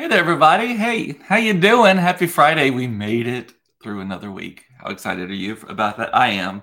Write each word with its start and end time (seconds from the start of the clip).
Hey 0.00 0.08
there, 0.08 0.18
everybody. 0.18 0.76
Hey, 0.76 1.18
how 1.26 1.36
you 1.36 1.52
doing? 1.52 1.98
Happy 1.98 2.26
Friday. 2.26 2.70
We 2.70 2.86
made 2.86 3.26
it 3.26 3.52
through 3.82 4.00
another 4.00 4.32
week. 4.32 4.64
How 4.78 4.88
excited 4.88 5.28
are 5.28 5.34
you 5.34 5.58
about 5.68 5.98
that? 5.98 6.16
I 6.16 6.28
am, 6.28 6.62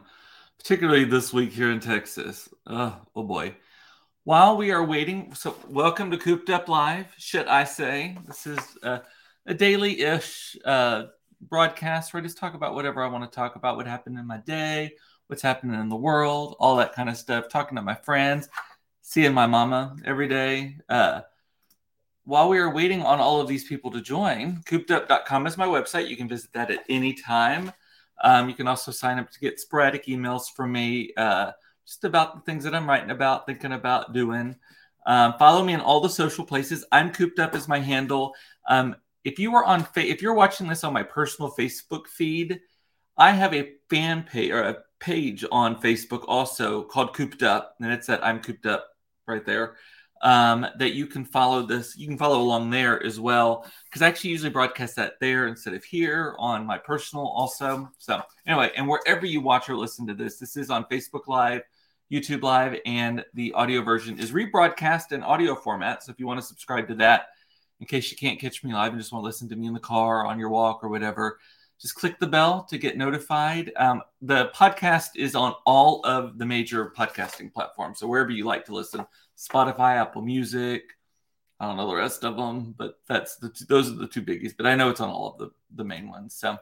particularly 0.58 1.04
this 1.04 1.32
week 1.32 1.52
here 1.52 1.70
in 1.70 1.80
Texas. 1.80 2.50
Oh, 2.66 3.00
oh 3.16 3.22
boy. 3.22 3.56
While 4.24 4.58
we 4.58 4.72
are 4.72 4.84
waiting, 4.84 5.36
so 5.36 5.56
welcome 5.70 6.10
to 6.10 6.18
Cooped 6.18 6.50
Up 6.50 6.68
Live, 6.68 7.14
should 7.20 7.46
I 7.46 7.64
say. 7.66 8.18
This 8.26 8.48
is 8.48 8.58
uh, 8.82 9.02
a 9.46 9.54
daily-ish 9.54 10.58
uh, 10.66 11.04
broadcast 11.40 12.16
where 12.16 12.24
I 12.24 12.26
just 12.26 12.40
talk 12.40 12.56
about 12.56 12.74
whatever 12.74 13.04
I 13.04 13.08
want 13.08 13.32
to 13.32 13.36
talk 13.36 13.56
about, 13.56 13.78
what 13.78 13.86
happened 13.86 14.18
in 14.18 14.26
my 14.26 14.38
day, 14.38 14.96
what's 15.28 15.44
happening 15.44 15.80
in 15.80 15.90
the 15.90 15.96
world, 15.96 16.56
all 16.60 16.78
that 16.78 16.94
kind 16.94 17.08
of 17.08 17.16
stuff, 17.16 17.50
talking 17.50 17.76
to 17.76 17.84
my 17.84 17.94
friends, 17.94 18.50
seeing 19.04 19.36
my 19.36 19.46
mama 19.46 19.96
every 20.06 20.28
day. 20.28 20.78
Uh, 20.90 21.22
while 22.28 22.50
we 22.50 22.58
are 22.58 22.70
waiting 22.70 23.02
on 23.04 23.22
all 23.22 23.40
of 23.40 23.48
these 23.48 23.64
people 23.64 23.90
to 23.90 24.02
join, 24.02 24.62
coopedup.com 24.66 25.48
is 25.48 25.58
my 25.58 25.66
website. 25.66 26.10
You 26.10 26.18
can 26.18 26.28
visit 26.28 26.52
that 26.52 26.70
at 26.70 26.84
any 26.90 27.14
time. 27.14 27.72
Um, 28.22 28.50
you 28.50 28.56
can 28.56 28.68
also 28.68 28.92
sign 28.92 29.18
up 29.18 29.32
to 29.32 29.40
get 29.40 29.62
sporadic 29.62 30.08
emails 30.08 30.52
from 30.54 30.74
me 30.74 31.14
uh, 31.16 31.52
just 31.86 32.04
about 32.04 32.36
the 32.36 32.42
things 32.42 32.66
that 32.66 32.76
I'm 32.76 32.86
writing 32.86 33.12
about, 33.12 33.46
thinking 33.46 33.72
about 33.72 34.12
doing. 34.12 34.58
Um, 35.06 35.36
follow 35.40 35.64
me 35.64 35.72
in 35.72 35.80
all 35.80 36.02
the 36.02 36.10
social 36.10 36.46
places. 36.46 36.84
I'm 36.92 37.14
cooped 37.14 37.40
up 37.40 37.56
as 37.56 37.70
my 37.70 37.80
handle. 37.80 38.36
Um, 38.68 38.98
if 39.24 39.40
you 39.40 39.56
are 39.56 39.64
on, 39.64 39.86
fa- 39.86 40.06
if 40.06 40.22
you're 40.22 40.34
watching 40.34 40.68
this 40.68 40.84
on 40.84 40.92
my 40.92 41.04
personal 41.04 41.56
Facebook 41.58 42.08
feed, 42.08 42.60
I 43.18 43.32
have 43.32 43.54
a 43.54 43.72
fan 43.90 44.24
page 44.24 44.52
or 44.52 44.64
a 44.64 44.78
page 45.00 45.46
on 45.50 45.82
Facebook 45.82 46.26
also 46.28 46.84
called 46.84 47.16
Cooped 47.16 47.42
Up, 47.42 47.76
and 47.80 47.90
it's 47.90 48.10
at 48.10 48.26
I'm 48.26 48.42
Cooped 48.42 48.66
Up 48.66 48.86
right 49.28 49.46
there 49.46 49.78
um, 50.22 50.66
that 50.78 50.94
you 50.94 51.08
can 51.08 51.26
follow 51.26 51.62
this. 51.64 51.98
You 51.98 52.08
can 52.08 52.18
follow 52.18 52.42
along 52.42 52.70
there 52.70 53.04
as 53.04 53.20
well 53.20 53.66
because 53.86 54.02
I 54.02 54.08
actually 54.08 54.32
usually 54.32 54.50
broadcast 54.50 54.96
that 54.96 55.14
there 55.20 55.48
instead 55.48 55.74
of 55.74 55.84
here 55.84 56.36
on 56.40 56.66
my 56.66 56.78
personal 56.78 57.28
also. 57.28 57.90
So 57.98 58.22
anyway, 58.46 58.72
and 58.76 58.88
wherever 58.88 59.26
you 59.26 59.42
watch 59.42 59.70
or 59.70 59.76
listen 59.76 60.08
to 60.08 60.14
this, 60.14 60.38
this 60.38 60.58
is 60.58 60.70
on 60.70 60.86
Facebook 60.86 61.28
Live, 61.28 61.62
YouTube 62.12 62.44
Live, 62.44 62.80
and 62.86 63.24
the 63.34 63.54
audio 63.54 63.82
version 63.82 64.20
is 64.20 64.32
rebroadcast 64.32 65.12
in 65.12 65.24
audio 65.24 65.56
format. 65.56 66.04
So 66.04 66.12
if 66.12 66.20
you 66.20 66.28
want 66.28 66.40
to 66.40 66.46
subscribe 66.46 66.88
to 66.88 66.96
that, 66.96 67.28
in 67.80 67.86
case 67.86 68.10
you 68.12 68.18
can't 68.18 68.40
catch 68.40 68.64
me 68.64 68.74
live 68.74 68.92
and 68.92 69.00
just 69.00 69.12
want 69.12 69.24
to 69.24 69.28
listen 69.28 69.50
to 69.50 69.56
me 69.56 69.68
in 69.68 69.74
the 69.74 69.80
car, 69.80 70.26
on 70.26 70.40
your 70.40 70.50
walk, 70.50 70.84
or 70.84 70.90
whatever, 70.90 71.40
just 71.80 71.96
click 71.96 72.18
the 72.20 72.28
bell 72.28 72.66
to 72.70 72.78
get 72.78 72.98
notified. 72.98 73.72
Um, 73.76 74.02
the 74.22 74.50
podcast 74.56 75.10
is 75.16 75.36
on 75.36 75.54
all 75.66 76.02
of 76.06 76.40
the 76.40 76.46
major 76.46 76.92
podcasting 76.98 77.54
platforms. 77.54 78.00
So 78.00 78.08
wherever 78.08 78.32
you 78.32 78.46
like 78.46 78.66
to 78.66 78.74
listen, 78.74 79.06
Spotify, 79.38 79.98
Apple 79.98 80.22
Music. 80.22 80.84
I 81.60 81.68
don't 81.68 81.78
know 81.78 81.88
the 81.88 81.96
rest 81.96 82.24
of 82.24 82.36
them, 82.36 82.76
but 82.78 83.00
that's 83.08 83.38
the 83.38 83.50
two, 83.50 83.66
those 83.66 83.90
are 83.90 83.96
the 83.96 84.08
two 84.08 84.22
biggies. 84.22 84.54
But 84.56 84.68
I 84.68 84.76
know 84.76 84.90
it's 84.90 85.02
on 85.02 85.10
all 85.10 85.32
of 85.32 85.38
the 85.38 85.50
the 85.76 85.84
main 85.84 86.10
ones. 86.10 86.36
So 86.36 86.58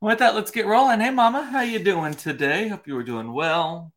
with 0.00 0.18
that, 0.18 0.34
let's 0.34 0.50
get 0.50 0.66
rolling. 0.66 1.00
Hey, 1.00 1.10
Mama, 1.10 1.44
how 1.44 1.60
you 1.60 1.78
doing 1.78 2.14
today? 2.14 2.68
Hope 2.68 2.86
you 2.86 2.94
were 2.94 3.04
doing 3.04 3.32
well. 3.32 3.92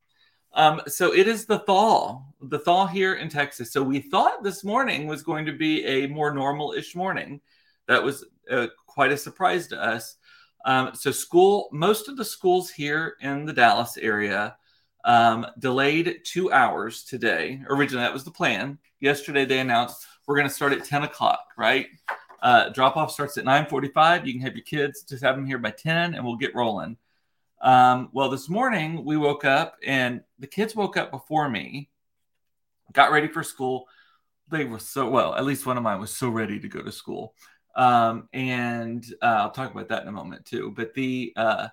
Um, 0.54 0.82
so 0.86 1.14
it 1.14 1.28
is 1.28 1.46
the 1.46 1.60
thaw, 1.60 2.22
the 2.42 2.60
thaw 2.60 2.86
here 2.86 3.16
in 3.16 3.30
Texas. 3.30 3.72
So 3.72 3.82
we 3.82 4.00
thought 4.00 4.44
this 4.44 4.64
morning 4.64 5.08
was 5.08 5.24
going 5.24 5.46
to 5.46 5.54
be 5.54 5.84
a 5.86 6.08
more 6.08 6.34
normal-ish 6.34 6.96
morning. 6.96 7.42
That 7.88 8.04
was 8.04 8.26
uh, 8.52 8.68
quite 8.86 9.12
a 9.12 9.18
surprise 9.18 9.68
to 9.70 9.82
us. 9.82 10.18
Um, 10.66 10.92
so 10.94 11.12
school, 11.12 11.70
most 11.72 12.08
of 12.08 12.18
the 12.18 12.26
schools 12.26 12.70
here 12.70 13.16
in 13.22 13.46
the 13.46 13.54
Dallas 13.54 13.98
area 13.98 14.56
um, 15.04 15.46
delayed 15.60 16.22
two 16.24 16.52
hours 16.52 17.04
today. 17.04 17.62
Originally, 17.70 18.04
that 18.04 18.14
was 18.14 18.24
the 18.24 18.32
plan. 18.32 18.78
Yesterday, 19.00 19.46
they 19.46 19.60
announced 19.60 20.06
we're 20.28 20.36
going 20.36 20.48
to 20.48 20.54
start 20.54 20.74
at 20.74 20.86
10 20.86 21.04
o'clock, 21.04 21.46
right? 21.58 21.88
Uh, 22.42 22.70
drop 22.70 22.98
off 22.98 23.12
starts 23.12 23.38
at 23.38 23.46
9.45. 23.46 24.26
You 24.26 24.34
can 24.34 24.42
have 24.42 24.56
your 24.56 24.64
kids, 24.64 25.04
just 25.04 25.24
have 25.24 25.36
them 25.36 25.46
here 25.46 25.58
by 25.58 25.72
10, 25.72 26.14
and 26.14 26.26
we'll 26.26 26.36
get 26.36 26.56
rolling. 26.56 26.98
Um, 27.62 28.10
well, 28.12 28.30
this 28.30 28.50
morning, 28.50 29.06
we 29.06 29.18
woke 29.18 29.46
up, 29.46 29.76
and 29.86 30.22
the 30.40 30.48
kids 30.48 30.76
woke 30.76 30.98
up 30.98 31.12
before 31.12 31.50
me, 31.50 31.90
got 32.92 33.12
ready 33.12 33.28
for 33.28 33.44
school. 33.44 33.88
They 34.50 34.66
were 34.66 34.80
so, 34.80 35.10
well, 35.10 35.36
at 35.36 35.46
least 35.46 35.66
one 35.66 35.78
of 35.78 35.84
mine 35.84 36.00
was 36.00 36.12
so 36.12 36.30
ready 36.30 36.60
to 36.60 36.68
go 36.68 36.82
to 36.82 36.92
school. 36.92 37.34
Um, 37.76 38.28
and 38.34 39.06
uh, 39.22 39.26
I'll 39.26 39.52
talk 39.52 39.72
about 39.72 39.88
that 39.90 40.04
in 40.04 40.10
a 40.10 40.12
moment, 40.12 40.46
too. 40.46 40.74
But 40.76 40.94
the, 40.94 41.34
uh, 41.36 41.70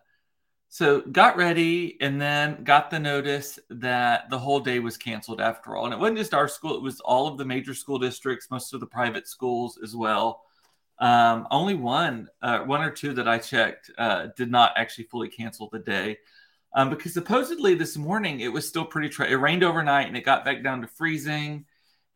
so 0.72 1.00
got 1.00 1.36
ready 1.36 1.97
and 2.00 2.20
then 2.20 2.62
got 2.62 2.91
the 2.91 2.98
notice 3.00 3.58
that 3.70 4.31
the 4.31 4.38
whole 4.38 4.60
day 4.60 4.78
was 4.78 4.97
canceled 4.97 5.41
after 5.41 5.75
all. 5.75 5.86
And 5.86 5.92
it 5.92 5.98
wasn't 5.98 6.19
just 6.19 6.32
our 6.32 6.47
school, 6.47 6.76
it 6.76 6.82
was 6.82 7.00
all 7.00 7.26
of 7.26 7.38
the 7.38 7.44
major 7.44 7.75
school 7.75 7.98
districts, 7.98 8.53
most 8.53 8.72
of 8.72 8.78
the 8.78 8.86
private 8.86 9.26
schools 9.26 9.81
as 9.82 9.97
well. 9.97 10.44
Um, 11.00 11.48
only 11.50 11.75
one, 11.75 12.28
uh, 12.41 12.60
one 12.60 12.82
or 12.82 12.91
two 12.91 13.12
that 13.14 13.26
I 13.26 13.38
checked 13.38 13.91
uh, 13.98 14.28
did 14.36 14.48
not 14.48 14.72
actually 14.76 15.04
fully 15.04 15.28
cancel 15.28 15.69
the 15.72 15.81
day. 15.81 16.19
Um, 16.72 16.88
because 16.88 17.14
supposedly 17.14 17.75
this 17.75 17.97
morning 17.97 18.38
it 18.38 18.52
was 18.52 18.69
still 18.69 18.84
pretty, 18.84 19.08
tra- 19.08 19.28
it 19.28 19.34
rained 19.34 19.64
overnight 19.64 20.06
and 20.06 20.16
it 20.16 20.25
got 20.25 20.44
back 20.44 20.62
down 20.62 20.82
to 20.82 20.87
freezing 20.87 21.64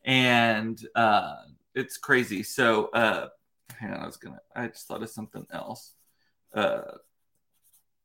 and 0.05 0.81
uh, 0.95 1.39
it's 1.75 1.97
crazy. 1.97 2.45
So, 2.45 2.87
uh, 2.91 3.31
hang 3.77 3.91
on, 3.91 4.01
I 4.01 4.07
was 4.07 4.17
gonna, 4.17 4.39
I 4.55 4.69
just 4.69 4.87
thought 4.87 5.03
of 5.03 5.11
something 5.11 5.45
else. 5.53 5.95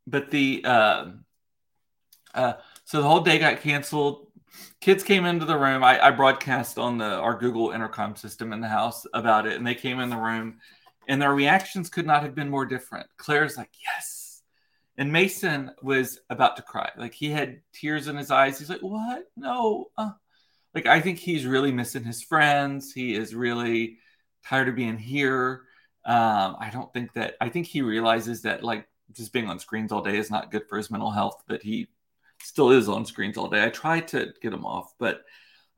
But 0.09 0.31
the 0.31 0.61
uh, 0.65 1.05
uh, 2.33 2.53
so 2.85 3.01
the 3.01 3.07
whole 3.07 3.21
day 3.21 3.39
got 3.39 3.61
canceled. 3.61 4.27
Kids 4.81 5.03
came 5.03 5.25
into 5.25 5.45
the 5.45 5.57
room. 5.57 5.83
I, 5.83 6.07
I 6.07 6.11
broadcast 6.11 6.77
on 6.79 6.97
the 6.97 7.05
our 7.05 7.37
Google 7.37 7.71
intercom 7.71 8.15
system 8.15 8.51
in 8.53 8.61
the 8.61 8.67
house 8.67 9.05
about 9.13 9.45
it, 9.45 9.57
and 9.57 9.65
they 9.65 9.75
came 9.75 9.99
in 9.99 10.09
the 10.09 10.17
room, 10.17 10.57
and 11.07 11.21
their 11.21 11.33
reactions 11.33 11.89
could 11.89 12.07
not 12.07 12.23
have 12.23 12.33
been 12.33 12.49
more 12.49 12.65
different. 12.65 13.07
Claire's 13.17 13.57
like, 13.57 13.69
"Yes," 13.83 14.41
and 14.97 15.11
Mason 15.11 15.71
was 15.81 16.19
about 16.29 16.55
to 16.57 16.63
cry. 16.63 16.89
Like 16.97 17.13
he 17.13 17.29
had 17.29 17.61
tears 17.73 18.07
in 18.07 18.15
his 18.15 18.31
eyes. 18.31 18.57
He's 18.57 18.69
like, 18.69 18.81
"What? 18.81 19.25
No." 19.37 19.91
Uh. 19.97 20.11
Like 20.73 20.85
I 20.85 21.01
think 21.01 21.17
he's 21.19 21.45
really 21.45 21.71
missing 21.71 22.03
his 22.03 22.21
friends. 22.21 22.93
He 22.93 23.15
is 23.15 23.35
really 23.35 23.97
tired 24.45 24.69
of 24.69 24.75
being 24.75 24.97
here. 24.97 25.63
Um, 26.05 26.55
I 26.59 26.69
don't 26.71 26.91
think 26.93 27.13
that. 27.13 27.35
I 27.41 27.49
think 27.49 27.67
he 27.67 27.81
realizes 27.81 28.43
that 28.43 28.63
like 28.63 28.87
just 29.13 29.33
being 29.33 29.49
on 29.49 29.59
screens 29.59 29.91
all 29.91 30.01
day 30.01 30.17
is 30.17 30.31
not 30.31 30.51
good 30.51 30.67
for 30.67 30.77
his 30.77 30.91
mental 30.91 31.11
health, 31.11 31.43
but 31.47 31.61
he 31.61 31.87
still 32.41 32.71
is 32.71 32.87
on 32.89 33.05
screens 33.05 33.37
all 33.37 33.49
day. 33.49 33.63
I 33.63 33.69
try 33.69 33.99
to 33.99 34.33
get 34.41 34.53
him 34.53 34.65
off, 34.65 34.93
but 34.97 35.23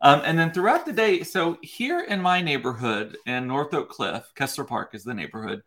um, 0.02 0.22
and 0.26 0.38
then 0.38 0.52
throughout 0.52 0.86
the 0.86 0.94
day, 0.94 1.22
so 1.22 1.60
here 1.62 2.00
in 2.00 2.22
my 2.22 2.42
neighborhood 2.42 3.18
in 3.28 3.48
North 3.48 3.74
Oak 3.74 3.90
Cliff, 3.90 4.32
Kessler 4.34 4.64
Park 4.64 4.96
is 4.96 5.04
the 5.04 5.14
neighborhood. 5.14 5.62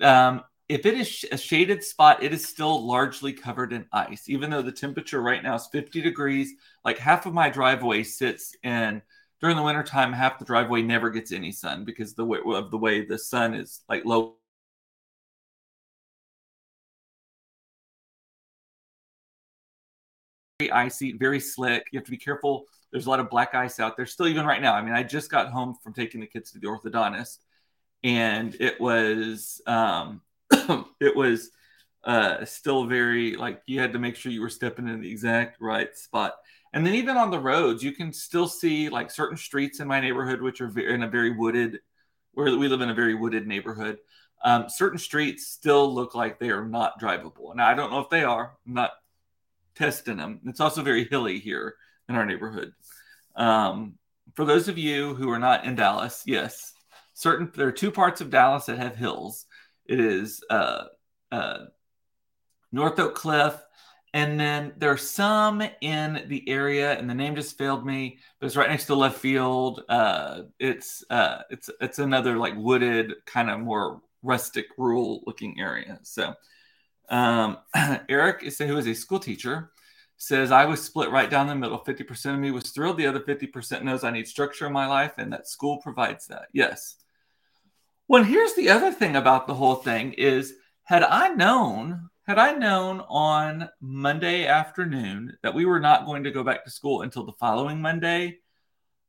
Um, 0.00 0.44
if 0.68 0.86
it 0.86 0.94
is 0.94 1.24
a 1.32 1.36
shaded 1.36 1.82
spot, 1.82 2.22
it 2.22 2.32
is 2.32 2.46
still 2.46 2.86
largely 2.86 3.32
covered 3.32 3.72
in 3.72 3.86
ice, 3.92 4.28
even 4.28 4.50
though 4.50 4.62
the 4.62 4.70
temperature 4.70 5.20
right 5.20 5.42
now 5.42 5.56
is 5.56 5.66
50 5.72 6.02
degrees. 6.02 6.52
Like 6.84 6.98
half 6.98 7.26
of 7.26 7.34
my 7.34 7.48
driveway 7.50 8.04
sits 8.04 8.54
in 8.62 9.02
during 9.40 9.56
the 9.56 9.62
wintertime, 9.62 10.12
half 10.12 10.38
the 10.38 10.44
driveway 10.44 10.82
never 10.82 11.10
gets 11.10 11.32
any 11.32 11.52
sun 11.52 11.84
because 11.84 12.14
the 12.14 12.24
way 12.24 12.38
of 12.44 12.70
the 12.70 12.78
way 12.78 13.04
the 13.04 13.18
sun 13.18 13.54
is 13.54 13.80
like 13.88 14.04
low 14.04 14.37
very 20.58 20.72
icy, 20.72 21.12
very 21.12 21.38
slick. 21.38 21.86
You 21.92 21.98
have 21.98 22.04
to 22.04 22.10
be 22.10 22.16
careful. 22.16 22.66
There's 22.90 23.06
a 23.06 23.10
lot 23.10 23.20
of 23.20 23.30
black 23.30 23.54
ice 23.54 23.78
out 23.78 23.96
there 23.96 24.06
still, 24.06 24.26
even 24.26 24.44
right 24.44 24.60
now. 24.60 24.74
I 24.74 24.82
mean, 24.82 24.94
I 24.94 25.04
just 25.04 25.30
got 25.30 25.50
home 25.50 25.76
from 25.82 25.92
taking 25.92 26.20
the 26.20 26.26
kids 26.26 26.50
to 26.52 26.58
the 26.58 26.66
orthodontist, 26.66 27.38
and 28.02 28.56
it 28.58 28.80
was 28.80 29.60
um, 29.66 30.20
it 31.00 31.14
was 31.14 31.50
uh, 32.02 32.44
still 32.44 32.86
very 32.86 33.36
like 33.36 33.62
you 33.66 33.78
had 33.78 33.92
to 33.92 34.00
make 34.00 34.16
sure 34.16 34.32
you 34.32 34.40
were 34.40 34.50
stepping 34.50 34.88
in 34.88 35.00
the 35.00 35.10
exact 35.10 35.60
right 35.60 35.96
spot. 35.96 36.34
And 36.72 36.84
then 36.84 36.94
even 36.96 37.16
on 37.16 37.30
the 37.30 37.38
roads, 37.38 37.82
you 37.82 37.92
can 37.92 38.12
still 38.12 38.48
see 38.48 38.88
like 38.88 39.10
certain 39.10 39.36
streets 39.36 39.78
in 39.78 39.86
my 39.86 40.00
neighborhood, 40.00 40.42
which 40.42 40.60
are 40.60 40.76
in 40.78 41.04
a 41.04 41.08
very 41.08 41.36
wooded, 41.36 41.78
where 42.32 42.56
we 42.56 42.68
live 42.68 42.80
in 42.80 42.90
a 42.90 42.94
very 42.94 43.14
wooded 43.14 43.46
neighborhood. 43.46 43.98
Um, 44.44 44.68
certain 44.68 44.98
streets 44.98 45.46
still 45.46 45.92
look 45.92 46.16
like 46.16 46.38
they 46.38 46.50
are 46.50 46.66
not 46.66 47.00
drivable. 47.00 47.54
Now 47.54 47.68
I 47.68 47.74
don't 47.74 47.92
know 47.92 48.00
if 48.00 48.10
they 48.10 48.24
are. 48.24 48.56
I'm 48.66 48.74
not 48.74 48.90
It's 49.80 50.60
also 50.60 50.82
very 50.82 51.04
hilly 51.04 51.38
here 51.38 51.74
in 52.08 52.14
our 52.14 52.26
neighborhood. 52.26 52.72
Um, 53.36 53.94
for 54.34 54.44
those 54.44 54.68
of 54.68 54.78
you 54.78 55.14
who 55.14 55.30
are 55.30 55.38
not 55.38 55.64
in 55.64 55.74
Dallas, 55.74 56.22
yes, 56.26 56.72
certain 57.14 57.50
there 57.54 57.68
are 57.68 57.72
two 57.72 57.90
parts 57.90 58.20
of 58.20 58.30
Dallas 58.30 58.66
that 58.66 58.78
have 58.78 58.96
hills. 58.96 59.46
It 59.86 60.00
is 60.00 60.42
uh, 60.50 60.84
uh, 61.32 61.66
North 62.72 62.98
Oak 62.98 63.14
Cliff, 63.14 63.54
and 64.14 64.38
then 64.38 64.72
there's 64.76 65.08
some 65.08 65.62
in 65.80 66.24
the 66.28 66.48
area, 66.48 66.98
and 66.98 67.08
the 67.08 67.14
name 67.14 67.34
just 67.34 67.58
failed 67.58 67.84
me. 67.84 68.18
But 68.38 68.46
it's 68.46 68.56
right 68.56 68.68
next 68.68 68.86
to 68.86 68.94
left 68.94 69.18
field. 69.18 69.82
Uh, 69.88 70.42
it's 70.58 71.04
uh, 71.10 71.42
it's 71.50 71.70
it's 71.80 71.98
another 71.98 72.36
like 72.36 72.54
wooded, 72.56 73.14
kind 73.26 73.50
of 73.50 73.60
more 73.60 74.00
rustic, 74.22 74.66
rural 74.76 75.22
looking 75.26 75.58
area. 75.60 75.98
So 76.02 76.34
um, 77.08 77.58
Eric, 78.08 78.42
is, 78.42 78.58
who 78.58 78.76
is 78.76 78.86
a 78.86 78.94
school 78.94 79.18
teacher, 79.18 79.70
says, 80.16 80.50
I 80.50 80.64
was 80.64 80.82
split 80.82 81.10
right 81.10 81.30
down 81.30 81.46
the 81.46 81.54
middle. 81.54 81.78
50% 81.78 82.34
of 82.34 82.40
me 82.40 82.50
was 82.50 82.70
thrilled. 82.70 82.96
The 82.96 83.06
other 83.06 83.20
50% 83.20 83.82
knows 83.82 84.04
I 84.04 84.10
need 84.10 84.26
structure 84.26 84.66
in 84.66 84.72
my 84.72 84.86
life 84.86 85.12
and 85.16 85.32
that 85.32 85.48
school 85.48 85.78
provides 85.78 86.26
that. 86.26 86.48
Yes. 86.52 86.96
Well, 88.08 88.24
here's 88.24 88.54
the 88.54 88.70
other 88.70 88.90
thing 88.90 89.16
about 89.16 89.46
the 89.46 89.54
whole 89.54 89.76
thing 89.76 90.14
is 90.14 90.54
had 90.84 91.04
I 91.04 91.28
known, 91.28 92.08
had 92.26 92.38
I 92.38 92.52
known 92.52 93.00
on 93.08 93.68
Monday 93.80 94.46
afternoon 94.46 95.36
that 95.42 95.54
we 95.54 95.66
were 95.66 95.80
not 95.80 96.06
going 96.06 96.24
to 96.24 96.30
go 96.30 96.42
back 96.42 96.64
to 96.64 96.70
school 96.70 97.02
until 97.02 97.24
the 97.24 97.32
following 97.32 97.80
Monday, 97.80 98.38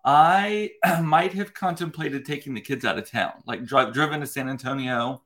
I 0.06 0.72
might 1.02 1.34
have 1.34 1.54
contemplated 1.54 2.26
taking 2.26 2.54
the 2.54 2.62
kids 2.62 2.86
out 2.86 2.98
of 2.98 3.10
town, 3.10 3.34
like 3.48 3.66
dri- 3.66 3.92
driven 3.92 4.20
to 4.20 4.28
San 4.28 4.50
Antonio, 4.50 5.24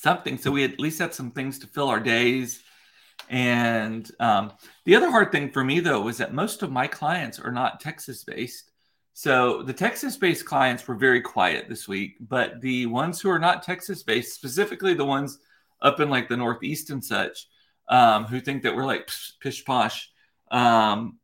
something. 0.00 0.38
So 0.38 0.50
we 0.50 0.64
at 0.64 0.80
least 0.80 0.98
had 0.98 1.14
some 1.14 1.30
things 1.30 1.58
to 1.60 1.66
fill 1.66 1.88
our 1.88 2.00
days. 2.00 2.62
And 3.28 4.10
um, 4.20 4.52
the 4.84 4.96
other 4.96 5.10
hard 5.10 5.32
thing 5.32 5.50
for 5.50 5.64
me, 5.64 5.80
though, 5.80 6.00
was 6.00 6.18
that 6.18 6.32
most 6.32 6.62
of 6.62 6.70
my 6.70 6.86
clients 6.86 7.38
are 7.38 7.52
not 7.52 7.80
Texas 7.80 8.24
based. 8.24 8.70
So 9.12 9.62
the 9.62 9.72
Texas 9.72 10.16
based 10.16 10.44
clients 10.44 10.86
were 10.86 10.94
very 10.94 11.20
quiet 11.20 11.68
this 11.68 11.88
week, 11.88 12.16
but 12.20 12.60
the 12.60 12.86
ones 12.86 13.20
who 13.20 13.28
are 13.30 13.38
not 13.38 13.64
Texas 13.64 14.02
based, 14.04 14.34
specifically 14.34 14.94
the 14.94 15.04
ones 15.04 15.38
up 15.82 15.98
in 15.98 16.08
like 16.08 16.28
the 16.28 16.36
Northeast 16.36 16.90
and 16.90 17.04
such, 17.04 17.48
um, 17.88 18.24
who 18.24 18.40
think 18.40 18.62
that 18.62 18.76
we're 18.76 18.84
like 18.84 19.10
pish 19.40 19.64
posh, 19.64 20.10
um, 20.52 21.18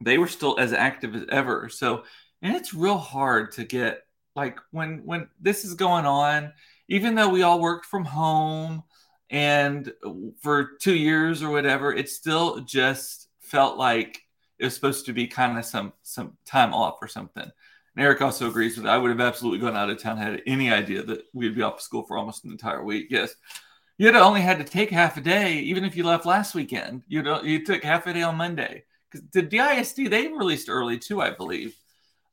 they 0.00 0.18
were 0.18 0.26
still 0.26 0.58
as 0.58 0.72
active 0.72 1.14
as 1.14 1.24
ever. 1.30 1.68
So, 1.68 2.02
and 2.42 2.56
it's 2.56 2.74
real 2.74 2.98
hard 2.98 3.52
to 3.52 3.64
get 3.64 4.02
like 4.34 4.58
when 4.72 5.02
when 5.04 5.28
this 5.40 5.64
is 5.64 5.74
going 5.74 6.06
on, 6.06 6.52
even 6.88 7.14
though 7.14 7.28
we 7.28 7.42
all 7.42 7.60
worked 7.60 7.86
from 7.86 8.04
home 8.04 8.82
and 9.30 9.92
for 10.40 10.72
two 10.80 10.94
years 10.94 11.42
or 11.42 11.50
whatever, 11.50 11.92
it 11.92 12.08
still 12.08 12.60
just 12.60 13.28
felt 13.40 13.78
like 13.78 14.20
it 14.58 14.64
was 14.64 14.74
supposed 14.74 15.06
to 15.06 15.12
be 15.12 15.26
kind 15.26 15.58
of 15.58 15.64
some 15.64 15.92
some 16.02 16.36
time 16.44 16.72
off 16.72 16.98
or 17.00 17.08
something. 17.08 17.50
And 17.96 18.04
Eric 18.04 18.22
also 18.22 18.48
agrees 18.48 18.76
with 18.76 18.84
that. 18.84 18.92
I 18.92 18.98
would 18.98 19.10
have 19.10 19.20
absolutely 19.20 19.60
gone 19.60 19.76
out 19.76 19.90
of 19.90 20.00
town 20.00 20.16
had 20.16 20.42
any 20.46 20.72
idea 20.72 21.02
that 21.02 21.24
we'd 21.32 21.54
be 21.54 21.62
off 21.62 21.80
school 21.80 22.02
for 22.04 22.18
almost 22.18 22.44
an 22.44 22.50
entire 22.50 22.84
week. 22.84 23.06
Yes. 23.10 23.34
You'd 23.96 24.16
only 24.16 24.40
had 24.40 24.58
to 24.58 24.64
take 24.64 24.90
half 24.90 25.16
a 25.16 25.20
day, 25.20 25.58
even 25.58 25.84
if 25.84 25.96
you 25.96 26.02
left 26.02 26.26
last 26.26 26.54
weekend. 26.54 27.04
You 27.06 27.22
know, 27.22 27.42
you 27.42 27.64
took 27.64 27.84
half 27.84 28.08
a 28.08 28.12
day 28.12 28.22
on 28.22 28.36
Monday. 28.36 28.84
Because 29.08 29.28
the 29.30 29.42
DISD, 29.42 30.10
they 30.10 30.26
released 30.26 30.68
early 30.68 30.98
too, 30.98 31.20
I 31.20 31.30
believe. 31.30 31.76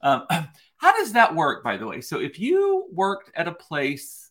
Um, 0.01 0.25
how 0.77 0.98
does 0.98 1.13
that 1.13 1.36
work, 1.36 1.63
by 1.63 1.77
the 1.77 1.86
way? 1.86 2.01
So 2.01 2.19
if 2.19 2.39
you 2.39 2.88
worked 2.92 3.31
at 3.36 3.48
a 3.48 3.53
place 3.53 4.31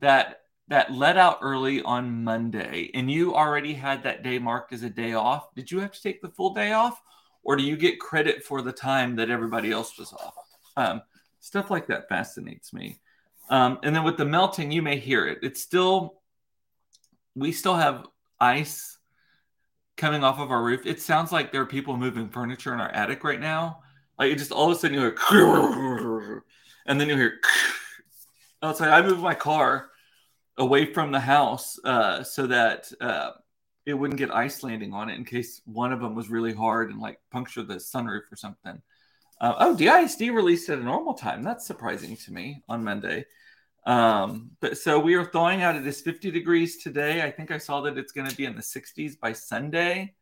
that 0.00 0.40
that 0.68 0.92
let 0.92 1.16
out 1.16 1.38
early 1.40 1.80
on 1.82 2.24
Monday 2.24 2.90
and 2.92 3.10
you 3.10 3.34
already 3.34 3.72
had 3.72 4.02
that 4.02 4.22
day 4.22 4.38
marked 4.38 4.72
as 4.74 4.82
a 4.82 4.90
day 4.90 5.14
off, 5.14 5.54
did 5.54 5.70
you 5.70 5.80
have 5.80 5.92
to 5.92 6.02
take 6.02 6.20
the 6.20 6.28
full 6.28 6.52
day 6.52 6.72
off? 6.72 7.00
or 7.48 7.56
do 7.56 7.62
you 7.62 7.78
get 7.78 7.98
credit 7.98 8.44
for 8.44 8.60
the 8.60 8.72
time 8.72 9.16
that 9.16 9.30
everybody 9.30 9.72
else 9.72 9.98
was 9.98 10.12
off? 10.12 10.34
Um, 10.76 11.00
stuff 11.40 11.70
like 11.70 11.86
that 11.86 12.06
fascinates 12.06 12.74
me. 12.74 13.00
Um, 13.48 13.78
and 13.82 13.96
then 13.96 14.04
with 14.04 14.18
the 14.18 14.26
melting, 14.26 14.70
you 14.70 14.82
may 14.82 14.98
hear 14.98 15.26
it. 15.26 15.38
It's 15.40 15.62
still, 15.62 16.20
we 17.34 17.52
still 17.52 17.74
have 17.74 18.06
ice 18.38 18.98
coming 19.96 20.24
off 20.24 20.38
of 20.38 20.50
our 20.50 20.62
roof. 20.62 20.84
It 20.84 21.00
sounds 21.00 21.32
like 21.32 21.50
there 21.50 21.62
are 21.62 21.66
people 21.66 21.96
moving 21.96 22.28
furniture 22.28 22.74
in 22.74 22.80
our 22.80 22.90
attic 22.90 23.24
right 23.24 23.40
now. 23.40 23.80
Like 24.18 24.32
it 24.32 24.36
just 24.36 24.52
all 24.52 24.70
of 24.70 24.76
a 24.76 24.78
sudden 24.78 24.98
you 24.98 25.14
hear, 25.30 26.44
and 26.86 27.00
then 27.00 27.08
you 27.08 27.16
hear 27.16 27.40
outside. 28.62 28.90
I 28.90 29.06
moved 29.06 29.20
my 29.20 29.34
car 29.34 29.90
away 30.56 30.92
from 30.92 31.12
the 31.12 31.20
house 31.20 31.78
uh, 31.84 32.22
so 32.22 32.46
that 32.46 32.90
uh, 33.00 33.30
it 33.86 33.94
wouldn't 33.94 34.18
get 34.18 34.34
ice 34.34 34.62
landing 34.62 34.92
on 34.92 35.08
it 35.08 35.14
in 35.14 35.24
case 35.24 35.62
one 35.64 35.92
of 35.92 36.00
them 36.00 36.14
was 36.14 36.28
really 36.28 36.52
hard 36.52 36.90
and 36.90 37.00
like 37.00 37.18
puncture 37.30 37.62
the 37.62 37.76
sunroof 37.76 38.30
or 38.30 38.36
something. 38.36 38.80
Uh, 39.40 39.54
oh, 39.58 39.76
DISD 39.76 40.34
released 40.34 40.68
at 40.68 40.78
a 40.78 40.82
normal 40.82 41.14
time. 41.14 41.42
That's 41.42 41.66
surprising 41.66 42.16
to 42.16 42.32
me 42.32 42.62
on 42.68 42.82
Monday. 42.82 43.24
Um, 43.86 44.50
but 44.60 44.76
so 44.76 44.98
we 44.98 45.14
are 45.14 45.24
thawing 45.24 45.62
out. 45.62 45.76
It 45.76 45.86
is 45.86 46.00
50 46.00 46.30
degrees 46.30 46.82
today. 46.82 47.22
I 47.22 47.30
think 47.30 47.50
I 47.50 47.58
saw 47.58 47.80
that 47.82 47.96
it's 47.96 48.12
going 48.12 48.28
to 48.28 48.36
be 48.36 48.44
in 48.44 48.56
the 48.56 48.62
60s 48.62 49.18
by 49.18 49.32
Sunday. 49.32 50.14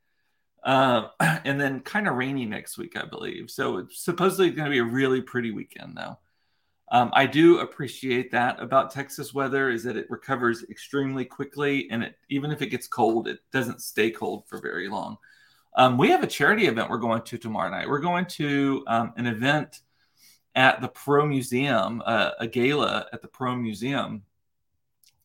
Uh, 0.62 1.08
and 1.20 1.60
then 1.60 1.80
kind 1.80 2.06
of 2.06 2.16
rainy 2.16 2.44
next 2.44 2.76
week, 2.76 2.96
I 2.96 3.06
believe. 3.06 3.50
So 3.50 3.78
it's 3.78 4.04
supposedly 4.04 4.50
going 4.50 4.66
to 4.66 4.70
be 4.70 4.78
a 4.78 4.84
really 4.84 5.22
pretty 5.22 5.50
weekend, 5.50 5.96
though. 5.96 6.18
Um, 6.88 7.10
I 7.12 7.26
do 7.26 7.58
appreciate 7.58 8.30
that 8.30 8.60
about 8.60 8.92
Texas 8.92 9.34
weather 9.34 9.70
is 9.70 9.82
that 9.84 9.96
it 9.96 10.08
recovers 10.08 10.64
extremely 10.70 11.24
quickly, 11.24 11.88
and 11.90 12.04
it, 12.04 12.18
even 12.28 12.52
if 12.52 12.62
it 12.62 12.68
gets 12.68 12.86
cold, 12.86 13.26
it 13.26 13.40
doesn't 13.52 13.82
stay 13.82 14.10
cold 14.10 14.46
for 14.46 14.60
very 14.60 14.88
long. 14.88 15.18
Um, 15.76 15.98
we 15.98 16.10
have 16.10 16.22
a 16.22 16.28
charity 16.28 16.66
event 16.66 16.88
we're 16.88 16.98
going 16.98 17.22
to 17.22 17.38
tomorrow 17.38 17.70
night. 17.70 17.88
We're 17.88 17.98
going 17.98 18.26
to 18.26 18.84
um, 18.86 19.12
an 19.16 19.26
event 19.26 19.80
at 20.54 20.80
the 20.80 20.88
Perot 20.88 21.28
Museum, 21.28 22.02
uh, 22.06 22.30
a 22.38 22.46
gala 22.46 23.06
at 23.12 23.20
the 23.20 23.28
Perot 23.28 23.60
Museum, 23.60 24.22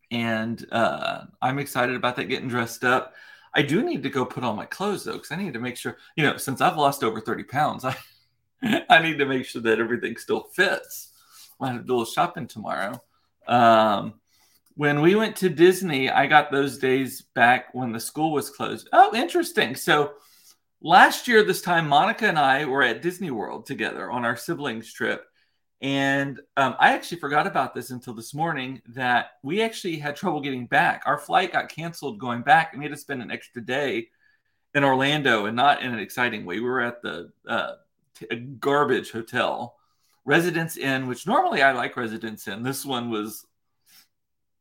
and 0.10 0.66
uh, 0.72 1.25
I'm 1.42 1.60
excited 1.60 1.96
about 1.96 2.16
that. 2.18 2.25
Getting 2.25 2.50
dressed 2.50 2.84
up. 2.84 3.13
I 3.54 3.62
do 3.62 3.84
need 3.84 4.04
to 4.04 4.10
go 4.10 4.25
put 4.25 4.44
on 4.44 4.56
my 4.56 4.66
clothes 4.66 5.04
though, 5.04 5.13
because 5.13 5.31
I 5.31 5.36
need 5.36 5.54
to 5.54 5.60
make 5.60 5.78
sure. 5.78 5.98
You 6.18 6.24
know, 6.24 6.38
since 6.38 6.60
I've 6.60 6.78
lost 6.78 7.04
over 7.04 7.22
30 7.22 7.44
pounds, 7.44 7.86
I 7.86 7.96
I 8.90 9.02
need 9.02 9.19
to 9.19 9.25
make 9.25 9.46
sure 9.46 9.62
that 9.62 9.80
everything 9.80 10.18
still 10.18 10.44
fits. 10.54 11.11
I 11.62 11.72
have 11.72 11.81
to 11.81 11.88
do 11.88 11.94
a 11.94 11.98
little 11.98 12.12
shopping 12.12 12.48
tomorrow. 12.48 13.02
Um, 13.48 14.16
when 14.75 15.02
we 15.02 15.16
went 15.16 15.36
to 15.38 15.50
Disney, 15.50 16.10
I 16.10 16.28
got 16.28 16.52
those 16.52 16.78
days 16.78 17.22
back 17.36 17.74
when 17.74 17.92
the 17.92 18.00
school 18.00 18.31
was 18.31 18.50
closed. 18.50 18.90
Oh, 18.94 19.13
interesting. 19.16 19.75
So 19.75 20.13
last 20.81 21.28
year, 21.28 21.44
this 21.44 21.62
time, 21.62 21.88
Monica 21.88 22.25
and 22.25 22.40
I 22.40 22.66
were 22.66 22.84
at 22.84 23.02
Disney 23.02 23.31
World 23.31 23.66
together 23.66 24.10
on 24.10 24.25
our 24.25 24.36
siblings 24.36 24.92
trip. 24.92 25.25
And 25.81 26.40
um, 26.58 26.75
I 26.80 26.94
actually 26.94 27.19
forgot 27.19 27.48
about 27.48 27.74
this 27.74 27.90
until 27.90 28.13
this 28.13 28.34
morning 28.34 28.81
that 28.90 29.31
we 29.44 29.62
actually 29.63 29.98
had 29.98 30.16
trouble 30.16 30.40
getting 30.40 30.68
back. 30.68 31.04
Our 31.06 31.18
flight 31.18 31.54
got 31.54 31.69
canceled 31.69 32.19
going 32.19 32.44
back, 32.44 32.72
and 32.72 32.80
we 32.80 32.86
had 32.86 32.94
to 32.94 33.02
spend 33.02 33.22
an 33.22 33.31
extra 33.31 33.66
day 33.66 34.10
in 34.75 34.84
Orlando 34.84 35.46
and 35.46 35.56
not 35.56 35.81
in 35.81 35.92
an 35.92 36.00
exciting 36.00 36.46
way. 36.46 36.60
We 36.60 36.69
were 36.69 36.81
at 36.81 37.02
the 37.02 37.31
uh, 37.48 37.74
t- 38.16 38.28
garbage 38.60 39.12
hotel 39.12 39.75
Residence 40.26 40.78
Inn, 40.78 41.08
which 41.08 41.26
normally 41.26 41.62
I 41.62 41.72
like 41.72 41.98
Residence 41.98 42.48
Inn. 42.48 42.64
This 42.64 42.86
one 42.86 43.10
was 43.10 43.46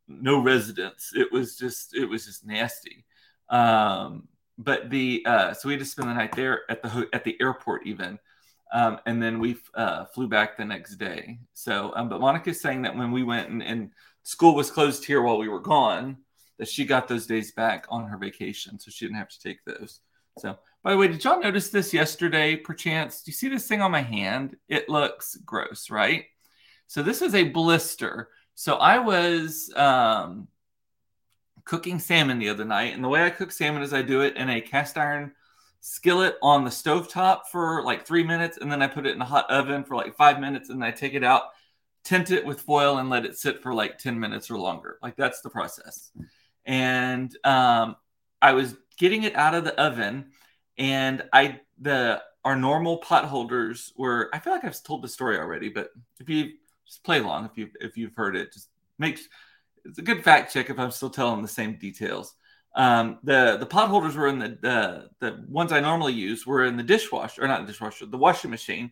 no 0.09 0.43
residence. 0.43 1.13
It 1.15 1.31
was 1.33 1.57
just 1.57 1.95
it 1.95 2.07
was 2.07 2.27
just 2.27 2.47
nasty. 2.47 3.05
Um, 3.49 4.29
but 4.59 4.91
the 4.91 5.23
uh, 5.27 5.55
so 5.55 5.69
we 5.69 5.75
had 5.75 5.81
to 5.81 5.87
spend 5.87 6.09
the 6.09 6.15
night 6.15 6.35
there 6.35 6.63
at 6.71 6.83
the 6.83 7.09
at 7.13 7.25
the 7.25 7.37
airport 7.41 7.87
even, 7.87 8.19
um, 8.73 8.99
and 9.07 9.23
then 9.23 9.39
we 9.39 9.57
uh, 9.75 10.05
flew 10.07 10.29
back 10.29 10.57
the 10.57 10.65
next 10.65 10.97
day. 10.97 11.39
So, 11.55 11.93
um, 11.95 12.09
but 12.09 12.21
Monica's 12.21 12.61
saying 12.61 12.83
that 12.83 12.97
when 12.97 13.13
we 13.13 13.23
went 13.23 13.49
and, 13.49 13.63
and 13.63 13.91
school 14.23 14.55
was 14.55 14.71
closed 14.71 15.05
here 15.05 15.23
while 15.23 15.39
we 15.39 15.49
were 15.49 15.61
gone, 15.61 16.19
that 16.59 16.69
she 16.69 16.85
got 16.85 17.09
those 17.09 17.27
days 17.27 17.53
back 17.53 17.87
on 17.89 18.07
her 18.07 18.19
vacation, 18.19 18.79
so 18.79 18.91
she 18.91 19.07
didn't 19.07 19.19
have 19.19 19.31
to 19.31 19.41
take 19.41 19.65
those. 19.65 20.01
So 20.39 20.59
by 20.83 20.93
the 20.93 20.97
way, 20.97 21.09
did 21.09 21.23
y'all 21.23 21.41
notice 21.41 21.69
this 21.69 21.93
yesterday, 21.93 22.57
perchance? 22.57 23.23
Do 23.23 23.31
you 23.31 23.35
see 23.35 23.49
this 23.49 23.69
thing 23.69 23.83
on 23.83 23.91
my 23.91 24.01
hand? 24.01 24.57
It 24.69 24.89
looks 24.89 25.37
gross, 25.37 25.91
right? 25.91 26.25
So 26.87 27.03
this 27.03 27.21
is 27.21 27.35
a 27.35 27.45
blister. 27.45 28.31
So 28.55 28.77
I 28.77 28.99
was 28.99 29.71
um, 29.77 30.49
cooking 31.65 31.99
salmon 31.99 32.39
the 32.39 32.49
other 32.49 32.65
night, 32.65 32.95
and 32.95 33.05
the 33.05 33.09
way 33.09 33.25
I 33.25 33.31
cook 33.31 33.53
salmon 33.53 33.83
is 33.83 33.93
I 33.93 34.03
do 34.03 34.23
it 34.23 34.37
in 34.37 34.49
a 34.49 34.61
cast 34.61 34.97
iron 34.97 35.33
skillet 35.81 36.37
on 36.43 36.65
the 36.65 36.71
stove 36.71 37.09
top 37.09 37.51
for 37.51 37.83
like 37.85 38.07
three 38.07 38.25
minutes, 38.25 38.59
and 38.59 38.73
then 38.73 38.81
I 38.81 38.87
put 38.87 39.07
it 39.07 39.15
in 39.15 39.21
a 39.21 39.27
hot 39.27 39.51
oven 39.51 39.85
for 39.85 39.97
like 39.97 40.17
five 40.17 40.41
minutes, 40.41 40.71
and 40.71 40.83
I 40.83 40.93
take 40.93 41.13
it 41.13 41.25
out, 41.25 41.43
tint 42.05 42.31
it 42.31 42.47
with 42.47 42.63
foil, 42.63 42.97
and 42.97 43.11
let 43.11 43.27
it 43.27 43.37
sit 43.37 43.63
for 43.63 43.75
like 43.75 43.99
10 43.99 44.19
minutes 44.19 44.51
or 44.51 44.59
longer. 44.59 44.99
Like 45.03 45.17
that's 45.17 45.43
the 45.43 45.51
process. 45.51 46.11
And 46.65 47.37
um, 47.45 47.97
I 48.41 48.53
was 48.53 48.77
getting 48.99 49.25
it 49.25 49.37
out 49.37 49.55
of 49.55 49.65
the 49.65 49.79
oven 49.79 50.33
and 50.81 51.23
I 51.33 51.61
the 51.79 52.23
our 52.45 52.57
normal 52.57 52.97
pot 52.97 53.27
holders 53.27 53.93
were 53.97 54.31
I 54.33 54.41
feel 54.41 54.53
like 54.53 54.65
I've 54.65 54.83
told 54.83 55.03
the 55.03 55.09
story 55.09 55.39
already, 55.39 55.69
but 55.69 55.91
if 56.19 56.29
you 56.29 56.55
just 56.87 57.05
play 57.05 57.21
along 57.21 57.45
if 57.45 57.57
you 57.57 57.69
if 57.81 57.97
you've 57.97 58.17
heard 58.17 58.35
it, 58.35 58.53
just 58.53 58.71
makes 58.99 59.29
it's 59.85 59.99
a 59.99 60.03
good 60.03 60.25
fact 60.25 60.53
check 60.53 60.71
if 60.71 60.79
I'm 60.79 60.91
still 60.91 61.11
telling 61.11 61.43
the 61.43 61.49
same 61.49 61.77
details. 61.77 62.35
Um, 62.75 63.19
the 63.23 63.59
the 63.59 63.67
pot 63.67 63.89
holders 63.89 64.17
were 64.17 64.29
in 64.29 64.39
the, 64.39 64.59
the 64.61 65.11
the 65.21 65.45
ones 65.49 65.71
I 65.71 65.81
normally 65.81 66.15
use 66.15 66.47
were 66.47 66.65
in 66.65 66.77
the 66.77 66.83
dishwasher 66.83 67.45
or 67.45 67.49
not 67.49 67.67
dishwasher, 67.67 68.07
the 68.07 68.19
washing 68.19 68.51
machine. 68.51 68.91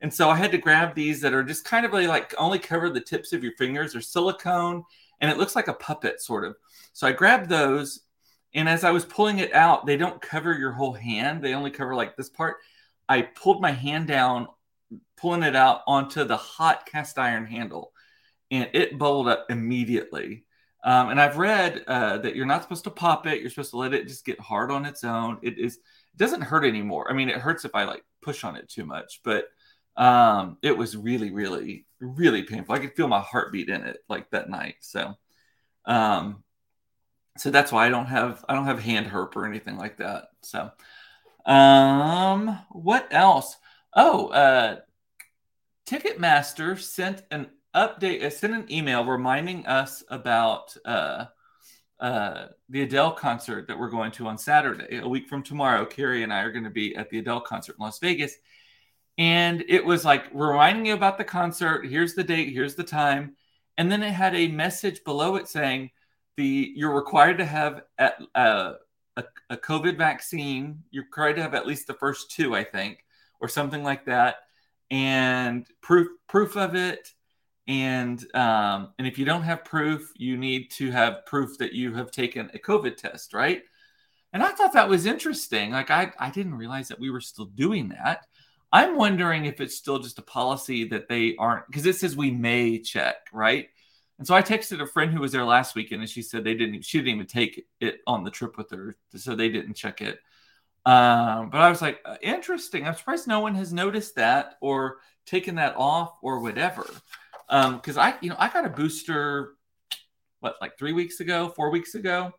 And 0.00 0.12
so 0.12 0.30
I 0.30 0.36
had 0.36 0.52
to 0.52 0.58
grab 0.58 0.94
these 0.94 1.20
that 1.22 1.34
are 1.34 1.42
just 1.42 1.64
kind 1.64 1.84
of 1.84 1.92
really 1.92 2.06
like 2.06 2.34
only 2.38 2.58
cover 2.58 2.90
the 2.90 3.00
tips 3.00 3.32
of 3.32 3.42
your 3.42 3.54
fingers. 3.56 3.92
They're 3.92 4.02
silicone 4.02 4.84
and 5.20 5.30
it 5.30 5.38
looks 5.38 5.56
like 5.56 5.68
a 5.68 5.74
puppet 5.74 6.20
sort 6.20 6.44
of. 6.44 6.56
So 6.92 7.06
I 7.06 7.12
grabbed 7.12 7.48
those 7.48 8.00
and 8.54 8.68
as 8.68 8.84
I 8.84 8.90
was 8.90 9.04
pulling 9.04 9.38
it 9.38 9.52
out, 9.54 9.86
they 9.86 9.96
don't 9.96 10.20
cover 10.20 10.52
your 10.52 10.72
whole 10.72 10.92
hand, 10.92 11.42
they 11.42 11.54
only 11.54 11.70
cover 11.70 11.94
like 11.94 12.16
this 12.16 12.30
part. 12.30 12.56
I 13.08 13.22
pulled 13.22 13.60
my 13.60 13.72
hand 13.72 14.06
down, 14.08 14.48
pulling 15.16 15.42
it 15.42 15.56
out 15.56 15.82
onto 15.86 16.24
the 16.24 16.36
hot 16.36 16.86
cast 16.86 17.18
iron 17.18 17.46
handle, 17.46 17.92
and 18.50 18.68
it 18.72 18.98
bubbled 18.98 19.28
up 19.28 19.46
immediately. 19.50 20.44
Um, 20.84 21.08
and 21.10 21.20
I've 21.20 21.38
read 21.38 21.82
uh, 21.86 22.18
that 22.18 22.36
you're 22.36 22.46
not 22.46 22.62
supposed 22.62 22.84
to 22.84 22.90
pop 22.90 23.26
it, 23.26 23.40
you're 23.40 23.50
supposed 23.50 23.70
to 23.70 23.78
let 23.78 23.94
it 23.94 24.08
just 24.08 24.24
get 24.24 24.38
hard 24.40 24.70
on 24.70 24.84
its 24.84 25.02
own. 25.04 25.38
It 25.42 25.58
is 25.58 25.76
it 25.76 26.18
doesn't 26.18 26.42
hurt 26.42 26.64
anymore. 26.64 27.10
I 27.10 27.14
mean, 27.14 27.28
it 27.28 27.38
hurts 27.38 27.64
if 27.64 27.74
I 27.74 27.84
like 27.84 28.04
push 28.22 28.44
on 28.44 28.56
it 28.56 28.68
too 28.68 28.84
much, 28.86 29.20
but 29.24 29.46
Um, 29.96 30.58
it 30.62 30.76
was 30.76 30.96
really, 30.96 31.30
really, 31.30 31.86
really 32.00 32.42
painful. 32.42 32.74
I 32.74 32.80
could 32.80 32.96
feel 32.96 33.08
my 33.08 33.20
heartbeat 33.20 33.68
in 33.68 33.82
it 33.84 33.98
like 34.08 34.30
that 34.30 34.50
night. 34.50 34.76
So, 34.80 35.14
um, 35.86 36.43
so 37.36 37.50
that's 37.50 37.72
why 37.72 37.86
I 37.86 37.90
don't 37.90 38.06
have 38.06 38.44
I 38.48 38.54
don't 38.54 38.66
have 38.66 38.80
hand 38.80 39.06
herp 39.06 39.36
or 39.36 39.46
anything 39.46 39.76
like 39.76 39.98
that. 39.98 40.28
So, 40.42 40.70
um, 41.46 42.58
what 42.70 43.08
else? 43.10 43.56
Oh, 43.94 44.28
uh, 44.28 44.80
Ticketmaster 45.86 46.78
sent 46.80 47.22
an 47.30 47.48
update, 47.74 48.22
uh, 48.22 48.30
sent 48.30 48.54
an 48.54 48.70
email 48.72 49.04
reminding 49.04 49.66
us 49.66 50.02
about 50.08 50.76
uh, 50.84 51.26
uh, 52.00 52.46
the 52.68 52.82
Adele 52.82 53.12
concert 53.12 53.68
that 53.68 53.78
we're 53.78 53.90
going 53.90 54.12
to 54.12 54.26
on 54.26 54.38
Saturday, 54.38 54.98
a 54.98 55.08
week 55.08 55.28
from 55.28 55.42
tomorrow. 55.42 55.84
Carrie 55.84 56.22
and 56.22 56.32
I 56.32 56.40
are 56.42 56.52
going 56.52 56.64
to 56.64 56.70
be 56.70 56.94
at 56.96 57.10
the 57.10 57.18
Adele 57.18 57.40
concert 57.40 57.76
in 57.78 57.84
Las 57.84 57.98
Vegas. 57.98 58.36
And 59.16 59.64
it 59.68 59.84
was 59.84 60.04
like 60.04 60.24
reminding 60.32 60.86
you 60.86 60.94
about 60.94 61.18
the 61.18 61.24
concert. 61.24 61.86
Here's 61.86 62.14
the 62.14 62.24
date, 62.24 62.52
here's 62.52 62.74
the 62.74 62.84
time. 62.84 63.36
And 63.78 63.90
then 63.90 64.02
it 64.02 64.12
had 64.12 64.34
a 64.34 64.48
message 64.48 65.04
below 65.04 65.36
it 65.36 65.48
saying 65.48 65.90
the 66.36 66.72
you're 66.74 66.94
required 66.94 67.38
to 67.38 67.44
have 67.44 67.82
at, 67.98 68.20
uh, 68.34 68.74
a, 69.16 69.24
a 69.50 69.56
COVID 69.56 69.96
vaccine. 69.96 70.82
You're 70.90 71.04
required 71.04 71.36
to 71.36 71.42
have 71.42 71.54
at 71.54 71.66
least 71.66 71.86
the 71.86 71.94
first 71.94 72.30
two, 72.30 72.54
I 72.54 72.64
think, 72.64 73.04
or 73.40 73.48
something 73.48 73.82
like 73.82 74.06
that, 74.06 74.36
and 74.90 75.66
proof 75.80 76.08
proof 76.28 76.56
of 76.56 76.74
it 76.74 77.14
and 77.66 78.22
um, 78.34 78.90
and 78.98 79.06
if 79.06 79.18
you 79.18 79.24
don't 79.24 79.42
have 79.42 79.64
proof, 79.64 80.12
you 80.16 80.36
need 80.36 80.70
to 80.72 80.90
have 80.90 81.24
proof 81.26 81.56
that 81.58 81.72
you 81.72 81.94
have 81.94 82.10
taken 82.10 82.50
a 82.52 82.58
COVID 82.58 82.96
test, 82.96 83.32
right? 83.32 83.62
And 84.32 84.42
I 84.42 84.50
thought 84.50 84.72
that 84.74 84.88
was 84.88 85.06
interesting. 85.06 85.70
Like 85.70 85.90
I, 85.90 86.12
I 86.18 86.30
didn't 86.30 86.56
realize 86.56 86.88
that 86.88 87.00
we 87.00 87.10
were 87.10 87.20
still 87.20 87.46
doing 87.46 87.90
that. 87.90 88.26
I'm 88.72 88.96
wondering 88.96 89.44
if 89.44 89.60
it's 89.60 89.76
still 89.76 90.00
just 90.00 90.18
a 90.18 90.22
policy 90.22 90.84
that 90.88 91.08
they 91.08 91.36
aren't 91.36 91.66
because 91.68 91.86
it 91.86 91.96
says 91.96 92.16
we 92.16 92.30
may 92.30 92.80
check, 92.80 93.16
right? 93.32 93.68
And 94.18 94.26
so 94.26 94.34
I 94.34 94.42
texted 94.42 94.80
a 94.80 94.86
friend 94.86 95.12
who 95.12 95.20
was 95.20 95.32
there 95.32 95.44
last 95.44 95.74
weekend, 95.74 96.00
and 96.00 96.08
she 96.08 96.22
said 96.22 96.44
they 96.44 96.54
didn't. 96.54 96.84
She 96.84 96.98
didn't 96.98 97.14
even 97.14 97.26
take 97.26 97.66
it 97.80 98.00
on 98.06 98.22
the 98.22 98.30
trip 98.30 98.56
with 98.56 98.70
her, 98.70 98.96
so 99.16 99.34
they 99.34 99.48
didn't 99.48 99.74
check 99.74 100.00
it. 100.00 100.20
Um, 100.86 101.50
but 101.50 101.60
I 101.60 101.68
was 101.68 101.82
like, 101.82 102.00
uh, 102.04 102.16
interesting. 102.22 102.86
I'm 102.86 102.94
surprised 102.94 103.26
no 103.26 103.40
one 103.40 103.54
has 103.54 103.72
noticed 103.72 104.16
that 104.16 104.54
or 104.60 104.98
taken 105.26 105.56
that 105.56 105.74
off 105.76 106.12
or 106.22 106.40
whatever. 106.40 106.86
Um, 107.48 107.76
because 107.76 107.96
I, 107.96 108.14
you 108.20 108.30
know, 108.30 108.36
I 108.38 108.48
got 108.48 108.66
a 108.66 108.70
booster, 108.70 109.54
what, 110.40 110.56
like 110.60 110.78
three 110.78 110.92
weeks 110.92 111.20
ago, 111.20 111.48
four 111.48 111.70
weeks 111.70 111.94
ago, 111.94 112.32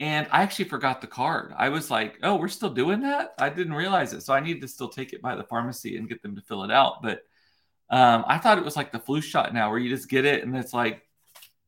and 0.00 0.28
I 0.30 0.42
actually 0.42 0.66
forgot 0.66 1.00
the 1.00 1.06
card. 1.06 1.52
I 1.56 1.70
was 1.70 1.90
like, 1.90 2.18
oh, 2.22 2.36
we're 2.36 2.48
still 2.48 2.70
doing 2.70 3.00
that? 3.00 3.32
I 3.38 3.48
didn't 3.48 3.72
realize 3.72 4.12
it. 4.12 4.22
So 4.22 4.34
I 4.34 4.40
need 4.40 4.60
to 4.60 4.68
still 4.68 4.88
take 4.88 5.12
it 5.12 5.22
by 5.22 5.34
the 5.34 5.44
pharmacy 5.44 5.96
and 5.96 6.08
get 6.08 6.22
them 6.22 6.36
to 6.36 6.42
fill 6.42 6.64
it 6.64 6.70
out. 6.70 7.02
But 7.02 7.22
um, 7.90 8.24
I 8.26 8.38
thought 8.38 8.58
it 8.58 8.64
was 8.64 8.76
like 8.76 8.92
the 8.92 9.00
flu 9.00 9.20
shot 9.20 9.52
now, 9.52 9.70
where 9.70 9.78
you 9.78 9.88
just 9.88 10.08
get 10.08 10.24
it 10.24 10.44
and 10.44 10.54
it's 10.56 10.74
like, 10.74 11.02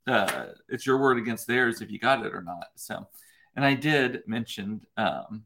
uh, 0.07 0.47
it's 0.69 0.87
your 0.87 0.99
word 0.99 1.19
against 1.19 1.47
theirs 1.47 1.81
if 1.81 1.91
you 1.91 1.99
got 1.99 2.25
it 2.25 2.35
or 2.35 2.43
not. 2.43 2.67
So, 2.77 3.07
and 3.57 3.65
I 3.65 3.75
did 3.75 4.23
mention 4.27 4.81
um, 4.97 5.45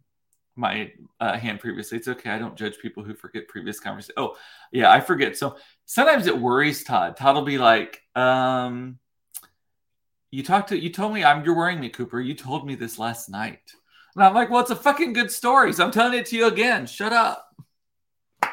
my 0.56 0.92
uh, 1.20 1.36
hand 1.36 1.60
previously. 1.60 1.98
It's 1.98 2.08
okay. 2.08 2.30
I 2.30 2.38
don't 2.38 2.56
judge 2.56 2.78
people 2.78 3.02
who 3.02 3.14
forget 3.14 3.48
previous 3.48 3.80
conversations. 3.80 4.14
Oh, 4.16 4.36
yeah, 4.72 4.90
I 4.90 5.00
forget. 5.00 5.36
So 5.36 5.56
sometimes 5.84 6.26
it 6.26 6.38
worries 6.38 6.84
Todd. 6.84 7.16
Todd 7.16 7.34
will 7.34 7.42
be 7.42 7.58
like, 7.58 8.00
um, 8.14 8.98
"You 10.30 10.42
talked 10.42 10.68
to 10.70 10.78
you 10.78 10.90
told 10.90 11.12
me 11.14 11.24
I'm 11.24 11.44
you're 11.44 11.56
worrying 11.56 11.80
me, 11.80 11.88
Cooper. 11.88 12.20
You 12.20 12.34
told 12.34 12.66
me 12.66 12.74
this 12.74 12.98
last 12.98 13.28
night." 13.28 13.60
And 14.14 14.24
I'm 14.24 14.34
like, 14.34 14.50
"Well, 14.50 14.60
it's 14.60 14.70
a 14.70 14.76
fucking 14.76 15.12
good 15.12 15.30
story, 15.30 15.72
so 15.72 15.84
I'm 15.84 15.90
telling 15.90 16.18
it 16.18 16.26
to 16.26 16.36
you 16.36 16.46
again. 16.46 16.86
Shut 16.86 17.12
up." 17.12 17.48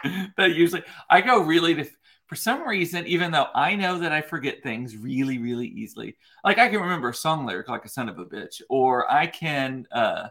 that 0.37 0.55
usually 0.55 0.83
I 1.09 1.21
go 1.21 1.43
really 1.43 1.75
to 1.75 1.87
for 2.31 2.37
some 2.37 2.65
reason, 2.65 3.05
even 3.07 3.29
though 3.29 3.47
I 3.53 3.75
know 3.75 3.99
that 3.99 4.13
I 4.13 4.21
forget 4.21 4.63
things 4.63 4.95
really, 4.95 5.37
really 5.37 5.67
easily. 5.67 6.15
Like 6.45 6.59
I 6.59 6.69
can 6.69 6.79
remember 6.79 7.09
a 7.09 7.13
song 7.13 7.45
lyric 7.45 7.67
like 7.67 7.83
a 7.83 7.89
son 7.89 8.07
of 8.07 8.19
a 8.19 8.25
bitch, 8.25 8.61
or 8.69 9.11
I 9.11 9.27
can. 9.27 9.85
uh 9.91 10.29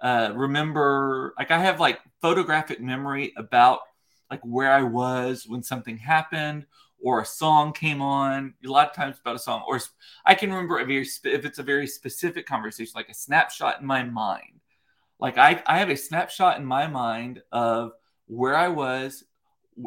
uh, 0.00 0.32
remember 0.34 1.34
like 1.38 1.50
I 1.50 1.58
have 1.58 1.78
like 1.78 2.00
photographic 2.22 2.80
memory 2.80 3.34
about 3.36 3.80
like 4.30 4.40
where 4.40 4.72
I 4.72 4.82
was 4.82 5.46
when 5.46 5.62
something 5.62 5.98
happened 5.98 6.64
or 7.04 7.20
a 7.20 7.26
song 7.26 7.74
came 7.74 8.00
on. 8.00 8.54
A 8.64 8.68
lot 8.68 8.88
of 8.88 8.96
times 8.96 9.18
about 9.20 9.36
a 9.36 9.38
song, 9.38 9.62
or 9.68 9.78
I 10.24 10.34
can 10.34 10.50
remember 10.50 10.78
a 10.78 10.86
very 10.86 11.06
if 11.24 11.44
it's 11.44 11.58
a 11.58 11.62
very 11.62 11.86
specific 11.86 12.46
conversation, 12.46 12.94
like 12.96 13.10
a 13.10 13.14
snapshot 13.14 13.80
in 13.80 13.86
my 13.86 14.02
mind. 14.02 14.60
Like 15.20 15.36
I, 15.36 15.62
I 15.66 15.78
have 15.80 15.90
a 15.90 15.96
snapshot 15.96 16.58
in 16.58 16.64
my 16.64 16.86
mind 16.86 17.42
of 17.52 17.92
where 18.26 18.56
I 18.56 18.68
was 18.68 19.22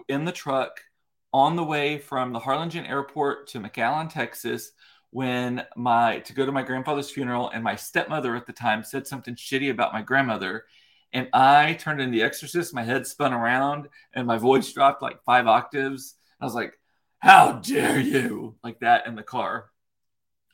in 0.07 0.25
the 0.25 0.31
truck 0.31 0.79
on 1.35 1.57
the 1.57 1.63
way 1.65 1.97
from 1.97 2.31
the 2.31 2.39
Harlingen 2.39 2.85
airport 2.85 3.45
to 3.45 3.59
McAllen, 3.59 4.09
Texas, 4.09 4.71
when 5.11 5.61
my 5.75 6.19
to 6.19 6.31
go 6.31 6.45
to 6.45 6.51
my 6.53 6.61
grandfather's 6.61 7.11
funeral 7.11 7.49
and 7.49 7.61
my 7.61 7.75
stepmother 7.75 8.37
at 8.37 8.45
the 8.45 8.53
time 8.53 8.85
said 8.85 9.05
something 9.05 9.35
shitty 9.35 9.69
about 9.69 9.91
my 9.91 10.01
grandmother 10.01 10.63
and 11.11 11.27
i 11.33 11.73
turned 11.73 11.99
into 11.99 12.11
the 12.11 12.23
exorcist 12.23 12.73
my 12.73 12.83
head 12.83 13.05
spun 13.05 13.33
around 13.33 13.87
and 14.13 14.25
my 14.25 14.37
voice 14.37 14.71
dropped 14.71 15.01
like 15.01 15.21
five 15.23 15.45
octaves. 15.45 16.15
I 16.39 16.45
was 16.45 16.53
like 16.53 16.73
how 17.19 17.53
dare 17.53 17.99
you? 17.99 18.55
Like 18.63 18.79
that 18.79 19.05
in 19.05 19.15
the 19.15 19.23
car 19.23 19.71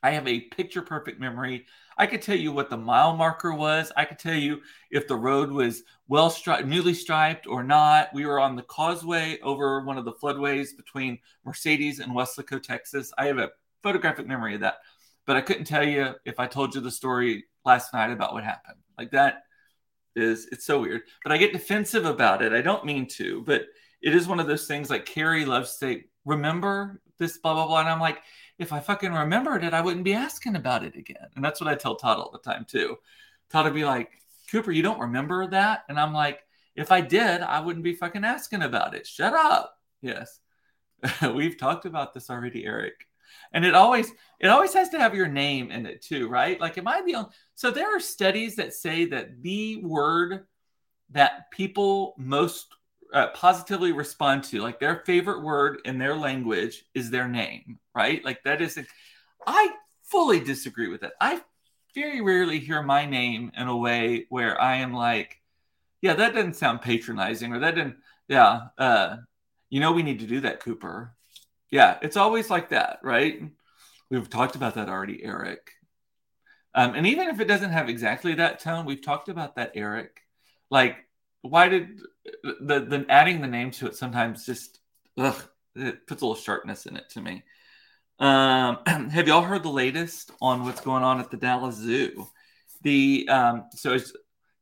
i 0.02 0.10
have 0.10 0.26
a 0.26 0.40
picture 0.40 0.82
perfect 0.82 1.20
memory 1.20 1.66
i 1.98 2.06
could 2.06 2.22
tell 2.22 2.36
you 2.36 2.52
what 2.52 2.70
the 2.70 2.76
mile 2.76 3.16
marker 3.16 3.54
was 3.54 3.92
i 3.96 4.04
could 4.04 4.18
tell 4.18 4.34
you 4.34 4.60
if 4.90 5.06
the 5.08 5.16
road 5.16 5.50
was 5.50 5.82
well 6.08 6.34
newly 6.64 6.94
striped 6.94 7.46
or 7.46 7.62
not 7.62 8.08
we 8.14 8.26
were 8.26 8.40
on 8.40 8.56
the 8.56 8.62
causeway 8.62 9.38
over 9.40 9.84
one 9.84 9.98
of 9.98 10.04
the 10.04 10.12
floodways 10.12 10.76
between 10.76 11.18
mercedes 11.44 12.00
and 12.00 12.12
weslaco 12.12 12.62
texas 12.62 13.12
i 13.18 13.26
have 13.26 13.38
a 13.38 13.50
photographic 13.82 14.26
memory 14.26 14.54
of 14.54 14.60
that. 14.60 14.78
But 15.26 15.36
I 15.36 15.40
couldn't 15.40 15.64
tell 15.64 15.84
you 15.84 16.14
if 16.24 16.40
I 16.40 16.46
told 16.46 16.74
you 16.74 16.80
the 16.80 16.90
story 16.90 17.44
last 17.64 17.92
night 17.92 18.10
about 18.10 18.32
what 18.32 18.44
happened. 18.44 18.78
Like 18.98 19.10
that 19.12 19.42
is 20.16 20.48
it's 20.52 20.64
so 20.64 20.80
weird. 20.80 21.02
But 21.22 21.32
I 21.32 21.36
get 21.36 21.52
defensive 21.52 22.04
about 22.04 22.42
it. 22.42 22.52
I 22.52 22.60
don't 22.60 22.84
mean 22.84 23.06
to, 23.08 23.42
but 23.42 23.66
it 24.02 24.14
is 24.14 24.26
one 24.26 24.40
of 24.40 24.46
those 24.46 24.66
things 24.66 24.90
like 24.90 25.06
Carrie 25.06 25.44
loves 25.44 25.72
to 25.72 25.76
say, 25.76 26.04
remember 26.24 27.00
this, 27.18 27.38
blah, 27.38 27.54
blah, 27.54 27.66
blah. 27.66 27.80
And 27.80 27.88
I'm 27.88 28.00
like, 28.00 28.18
if 28.58 28.72
I 28.72 28.80
fucking 28.80 29.12
remembered 29.12 29.64
it, 29.64 29.74
I 29.74 29.80
wouldn't 29.80 30.04
be 30.04 30.14
asking 30.14 30.56
about 30.56 30.84
it 30.84 30.96
again. 30.96 31.28
And 31.34 31.44
that's 31.44 31.60
what 31.60 31.70
I 31.70 31.74
tell 31.74 31.96
Todd 31.96 32.18
all 32.18 32.30
the 32.30 32.38
time 32.38 32.64
too. 32.68 32.96
Todd 33.50 33.64
would 33.64 33.74
be 33.74 33.84
like, 33.84 34.10
Cooper, 34.50 34.72
you 34.72 34.82
don't 34.82 35.00
remember 35.00 35.46
that? 35.48 35.84
And 35.88 35.98
I'm 35.98 36.12
like, 36.12 36.40
if 36.76 36.92
I 36.92 37.00
did, 37.00 37.42
I 37.42 37.60
wouldn't 37.60 37.84
be 37.84 37.94
fucking 37.94 38.24
asking 38.24 38.62
about 38.62 38.94
it. 38.94 39.06
Shut 39.06 39.34
up. 39.34 39.78
Yes. 40.00 40.40
We've 41.34 41.58
talked 41.58 41.86
about 41.86 42.14
this 42.14 42.30
already, 42.30 42.64
Eric 42.64 43.06
and 43.52 43.64
it 43.64 43.74
always 43.74 44.12
it 44.40 44.48
always 44.48 44.72
has 44.74 44.88
to 44.90 44.98
have 44.98 45.14
your 45.14 45.28
name 45.28 45.70
in 45.70 45.86
it 45.86 46.02
too 46.02 46.28
right 46.28 46.60
like 46.60 46.78
am 46.78 46.88
i 46.88 47.02
the 47.02 47.14
only 47.14 47.30
so 47.54 47.70
there 47.70 47.94
are 47.94 48.00
studies 48.00 48.56
that 48.56 48.74
say 48.74 49.04
that 49.04 49.42
the 49.42 49.76
word 49.76 50.46
that 51.10 51.50
people 51.50 52.14
most 52.18 52.68
uh, 53.12 53.28
positively 53.28 53.92
respond 53.92 54.44
to 54.44 54.60
like 54.60 54.80
their 54.80 55.02
favorite 55.06 55.42
word 55.42 55.80
in 55.84 55.98
their 55.98 56.16
language 56.16 56.84
is 56.94 57.10
their 57.10 57.28
name 57.28 57.78
right 57.94 58.24
like 58.24 58.42
that 58.44 58.60
is 58.62 58.78
i 59.46 59.70
fully 60.02 60.40
disagree 60.40 60.88
with 60.88 61.02
it 61.02 61.12
i 61.20 61.40
very 61.94 62.20
rarely 62.20 62.58
hear 62.58 62.82
my 62.82 63.04
name 63.04 63.52
in 63.56 63.68
a 63.68 63.76
way 63.76 64.26
where 64.30 64.60
i 64.60 64.76
am 64.76 64.92
like 64.92 65.40
yeah 66.00 66.14
that 66.14 66.34
doesn't 66.34 66.56
sound 66.56 66.80
patronizing 66.80 67.52
or 67.52 67.58
that 67.58 67.74
didn't 67.74 67.96
yeah 68.28 68.68
uh 68.78 69.16
you 69.68 69.80
know 69.80 69.92
we 69.92 70.02
need 70.02 70.20
to 70.20 70.26
do 70.26 70.40
that 70.40 70.60
cooper 70.60 71.14
yeah, 71.72 71.96
it's 72.02 72.18
always 72.18 72.50
like 72.50 72.68
that, 72.68 72.98
right? 73.02 73.42
We've 74.10 74.28
talked 74.28 74.56
about 74.56 74.74
that 74.74 74.90
already, 74.90 75.24
Eric. 75.24 75.70
Um, 76.74 76.94
and 76.94 77.06
even 77.06 77.28
if 77.28 77.40
it 77.40 77.48
doesn't 77.48 77.70
have 77.72 77.88
exactly 77.88 78.34
that 78.34 78.60
tone, 78.60 78.84
we've 78.84 79.02
talked 79.02 79.30
about 79.30 79.56
that, 79.56 79.72
Eric. 79.74 80.20
Like, 80.70 80.96
why 81.40 81.70
did 81.70 81.98
the 82.24 82.80
the 82.80 83.06
adding 83.08 83.40
the 83.40 83.46
name 83.46 83.70
to 83.72 83.86
it 83.86 83.96
sometimes 83.96 84.46
just 84.46 84.80
ugh, 85.18 85.42
it 85.74 86.06
puts 86.06 86.22
a 86.22 86.26
little 86.26 86.40
sharpness 86.40 86.86
in 86.86 86.96
it 86.96 87.08
to 87.10 87.20
me. 87.20 87.42
Um, 88.18 88.78
have 88.86 89.26
y'all 89.26 89.42
heard 89.42 89.62
the 89.62 89.70
latest 89.70 90.30
on 90.40 90.64
what's 90.64 90.80
going 90.80 91.02
on 91.02 91.20
at 91.20 91.30
the 91.30 91.36
Dallas 91.36 91.76
Zoo? 91.76 92.28
The 92.82 93.28
um, 93.28 93.64
so 93.72 93.94
as 93.94 94.12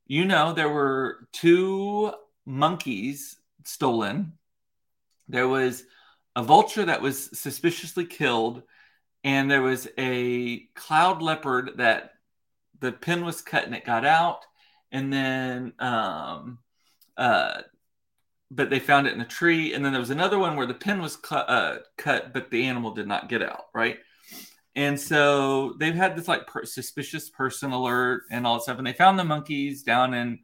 you 0.07 0.25
know, 0.25 0.53
there 0.53 0.69
were 0.69 1.29
two 1.33 2.13
monkeys 2.47 3.37
stolen. 3.65 4.33
There 5.29 5.49
was 5.49 5.85
a 6.35 6.43
vulture 6.43 6.85
that 6.85 7.03
was 7.03 7.39
suspiciously 7.39 8.07
killed, 8.07 8.63
and 9.25 9.51
there 9.51 9.63
was 9.63 9.89
a 9.99 10.61
cloud 10.75 11.23
leopard 11.23 11.73
that 11.77 12.15
the 12.81 12.93
pin 12.93 13.25
was 13.25 13.43
cut 13.43 13.65
and 13.65 13.75
it 13.75 13.85
got 13.85 14.05
out, 14.05 14.41
and 14.91 15.13
then 15.13 15.75
um, 15.79 16.59
uh, 17.17 17.63
but 18.51 18.71
they 18.71 18.81
found 18.81 19.07
it 19.07 19.15
in 19.15 19.21
a 19.21 19.27
tree, 19.27 19.75
and 19.75 19.85
then 19.85 19.93
there 19.93 20.01
was 20.01 20.11
another 20.11 20.39
one 20.39 20.57
where 20.57 20.67
the 20.67 20.75
pin 20.75 21.01
was 21.01 21.19
uh, 21.31 21.79
cut, 21.97 22.33
but 22.33 22.51
the 22.51 22.65
animal 22.67 22.93
did 22.93 23.07
not 23.07 23.29
get 23.29 23.43
out, 23.43 23.65
right? 23.75 23.99
And 24.77 24.99
so 25.01 25.75
they've 25.81 25.95
had 25.95 26.17
this 26.17 26.29
like 26.29 26.47
per- 26.47 26.65
suspicious 26.65 27.31
person 27.31 27.73
alert 27.73 28.25
and 28.31 28.47
all 28.47 28.55
that 28.57 28.63
stuff, 28.63 28.79
and 28.79 28.87
they 28.87 28.93
found 28.93 29.19
the 29.19 29.25
monkeys 29.25 29.83
down 29.83 30.15
in 30.15 30.41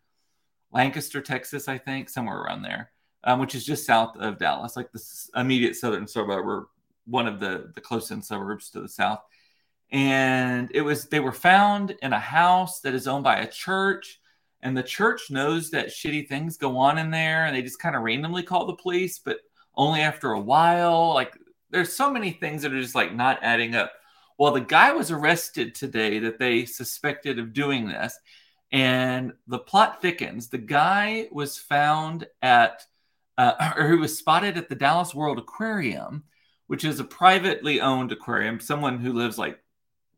Lancaster, 0.73 1.23
Texas, 1.23 1.69
I 1.69 1.79
think, 1.79 2.09
somewhere 2.11 2.39
around 2.39 2.63
there. 2.63 2.91
um, 3.25 3.41
which 3.41 3.55
is 3.55 3.65
just 3.67 3.85
south 3.87 4.17
of 4.19 4.39
Dallas, 4.39 4.77
like 4.77 4.93
the 4.93 5.03
immediate 5.35 5.77
southern 5.77 6.07
suburb 6.07 6.47
or 6.47 6.69
one 7.07 7.27
of 7.27 7.41
the 7.41 7.73
the 7.75 7.81
close 7.81 8.11
in 8.11 8.23
suburbs 8.23 8.71
to 8.71 8.81
the 8.81 8.89
south. 8.89 9.21
And 9.91 10.71
it 10.75 10.83
was 10.83 11.09
they 11.09 11.21
were 11.21 11.33
found 11.33 11.97
in 12.03 12.13
a 12.13 12.19
house 12.21 12.81
that 12.81 12.95
is 12.95 13.07
owned 13.09 13.25
by 13.25 13.37
a 13.39 13.51
church, 13.51 14.21
and 14.67 14.77
the 14.77 14.83
church 14.83 15.31
knows 15.31 15.71
that 15.71 15.91
shitty 15.91 16.29
things 16.29 16.57
go 16.57 16.77
on 16.77 16.99
in 16.99 17.13
there, 17.13 17.47
and 17.47 17.55
they 17.55 17.63
just 17.63 17.79
kind 17.79 17.95
of 17.95 18.03
randomly 18.03 18.43
call 18.43 18.67
the 18.67 18.75
police, 18.75 19.21
but 19.21 19.39
only 19.77 20.01
after 20.01 20.33
a 20.33 20.41
while. 20.41 21.15
Like 21.15 21.35
there's 21.71 21.93
so 21.93 22.11
many 22.11 22.33
things 22.33 22.63
that 22.63 22.73
are 22.73 22.81
just 22.81 22.97
like 22.97 23.15
not 23.15 23.39
adding 23.43 23.77
up. 23.77 23.93
Well, 24.39 24.53
the 24.53 24.61
guy 24.61 24.93
was 24.93 25.13
arrested 25.13 25.77
today 25.77 26.19
that 26.19 26.41
they 26.41 26.65
suspected 26.65 27.39
of 27.39 27.53
doing 27.53 27.87
this, 27.87 28.19
and 28.73 29.35
the 29.47 29.61
plot 29.61 30.03
thickens. 30.03 30.49
The 30.49 30.59
guy 30.59 31.29
was 31.31 31.57
found 31.57 32.27
at, 32.43 32.85
uh, 33.39 33.73
or 33.77 33.89
he 33.91 33.97
was 33.97 34.19
spotted 34.19 34.59
at 34.59 34.69
the 34.69 34.75
Dallas 34.75 35.15
World 35.15 35.39
Aquarium, 35.39 36.25
which 36.67 36.85
is 36.85 36.99
a 36.99 37.05
privately 37.05 37.81
owned 37.81 38.11
aquarium. 38.11 38.59
Someone 38.59 38.99
who 38.99 39.13
lives 39.13 39.39
like 39.39 39.61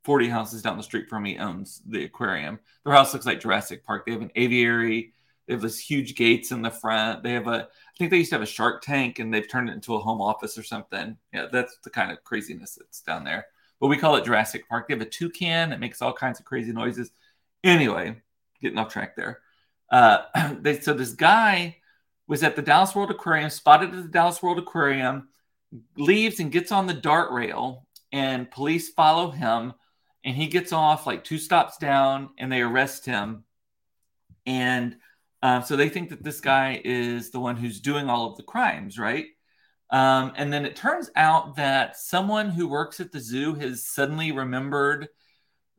40 0.05 0.28
houses 0.28 0.62
down 0.62 0.76
the 0.76 0.83
street 0.83 1.09
from 1.09 1.23
me 1.23 1.38
owns 1.38 1.83
the 1.87 2.05
aquarium. 2.05 2.59
Their 2.85 2.95
house 2.95 3.12
looks 3.12 3.26
like 3.26 3.40
Jurassic 3.40 3.85
Park. 3.85 4.07
They 4.07 4.12
have 4.12 4.23
an 4.23 4.33
aviary. 4.37 5.12
They 5.47 5.55
have 5.55 5.62
this 5.62 5.78
huge 5.78 6.14
gates 6.14 6.52
in 6.52 6.62
the 6.62 6.71
front. 6.71 7.23
They 7.23 7.33
have 7.33 7.47
a, 7.47 7.64
I 7.64 7.97
think 7.99 8.11
they 8.11 8.19
used 8.19 8.31
to 8.31 8.37
have 8.37 8.43
a 8.43 8.47
shark 8.47 8.83
tank 8.83 9.19
and 9.19 9.33
they've 9.33 9.49
turned 9.49 9.71
it 9.71 9.75
into 9.75 9.95
a 9.95 9.99
home 9.99 10.21
office 10.21 10.59
or 10.59 10.62
something. 10.62 11.17
Yeah, 11.33 11.47
that's 11.50 11.78
the 11.83 11.90
kind 11.90 12.11
of 12.12 12.23
craziness 12.23 12.75
that's 12.75 13.00
down 13.00 13.25
there. 13.25 13.47
But 13.81 13.88
we 13.88 13.97
call 13.97 14.17
it 14.17 14.25
Jurassic 14.25 14.69
Park. 14.69 14.88
They 14.88 14.95
have 14.95 15.00
a 15.00 15.07
toucan 15.07 15.71
that 15.71 15.81
makes 15.81 16.02
all 16.02 16.12
kinds 16.12 16.38
of 16.38 16.45
crazy 16.45 16.73
noises. 16.73 17.11
Anyway, 17.64 18.21
getting 18.61 18.78
off 18.78 18.93
track 18.93 19.17
there. 19.17 19.40
Uh, 19.90 20.23
they, 20.61 20.81
so 20.81 20.93
this 20.93 21.12
guy 21.12 21.76
was 22.26 22.43
at 22.43 22.57
the 22.57 22.62
Dallas 22.62 22.95
World 22.95 23.11
Aquarium, 23.11 23.50
spotted 23.50 23.95
at 23.95 24.02
the 24.02 24.09
Dallas 24.09 24.43
World 24.43 24.59
Aquarium, 24.59 25.28
leaves 25.97 26.40
and 26.40 26.52
gets 26.52 26.73
on 26.73 26.87
the 26.87 26.95
dart 26.95 27.33
rail, 27.33 27.87
and 28.12 28.50
police 28.50 28.90
follow 28.90 29.31
him, 29.31 29.73
and 30.28 30.37
he 30.37 30.47
gets 30.47 30.75
off 30.75 31.06
like 31.06 31.25
two 31.25 31.38
stops 31.38 31.78
down, 31.78 32.28
and 32.37 32.52
they 32.52 32.61
arrest 32.61 33.06
him. 33.06 33.44
And 34.44 34.99
um, 35.42 35.62
so 35.62 35.75
they 35.75 35.88
think 35.88 36.11
that 36.11 36.23
this 36.23 36.42
guy 36.42 36.82
is 36.85 37.30
the 37.30 37.40
one 37.40 37.56
who's 37.56 37.80
doing 37.80 38.11
all 38.11 38.30
of 38.30 38.37
the 38.37 38.42
crimes, 38.42 38.99
right? 38.99 39.25
Um, 39.88 40.35
and 40.37 40.52
then 40.52 40.66
it 40.66 40.76
turns 40.76 41.11
out 41.16 41.56
that 41.56 41.97
someone 41.97 42.50
who 42.50 42.68
works 42.68 43.00
at 43.00 43.11
the 43.11 43.20
zoo 43.20 43.54
has 43.54 43.87
suddenly 43.87 44.30
remembered 44.30 45.08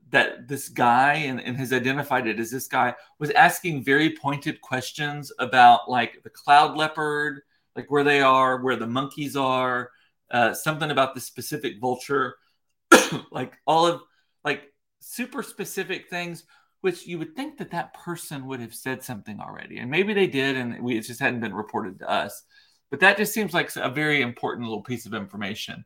that 0.09 0.47
this 0.47 0.67
guy 0.67 1.13
and, 1.13 1.39
and 1.39 1.55
has 1.57 1.71
identified 1.71 2.25
it 2.25 2.39
as 2.39 2.49
this 2.49 2.67
guy 2.67 2.95
was 3.19 3.29
asking 3.29 3.83
very 3.83 4.15
pointed 4.15 4.61
questions 4.61 5.31
about 5.37 5.87
like 5.87 6.23
the 6.23 6.31
cloud 6.31 6.75
leopard, 6.75 7.41
like 7.75 7.91
where 7.91 8.03
they 8.03 8.21
are, 8.21 8.63
where 8.63 8.77
the 8.77 8.87
monkeys 8.87 9.35
are, 9.35 9.91
uh, 10.31 10.55
something 10.55 10.89
about 10.89 11.13
the 11.13 11.21
specific 11.21 11.79
vulture, 11.79 12.35
like 13.31 13.53
all 13.67 13.85
of 13.85 14.01
like 14.43 14.63
super 14.99 15.43
specific 15.43 16.09
things 16.09 16.43
which 16.81 17.05
you 17.05 17.19
would 17.19 17.35
think 17.35 17.57
that 17.57 17.71
that 17.71 17.93
person 17.93 18.45
would 18.45 18.59
have 18.59 18.73
said 18.73 19.03
something 19.03 19.39
already. 19.39 19.79
And 19.79 19.91
maybe 19.91 20.13
they 20.13 20.27
did, 20.27 20.55
and 20.55 20.81
we, 20.81 20.97
it 20.97 21.01
just 21.01 21.19
hadn't 21.19 21.41
been 21.41 21.53
reported 21.53 21.99
to 21.99 22.09
us. 22.09 22.43
But 22.89 23.01
that 23.01 23.17
just 23.17 23.33
seems 23.33 23.53
like 23.53 23.75
a 23.75 23.89
very 23.89 24.21
important 24.21 24.67
little 24.67 24.83
piece 24.83 25.05
of 25.05 25.13
information. 25.13 25.85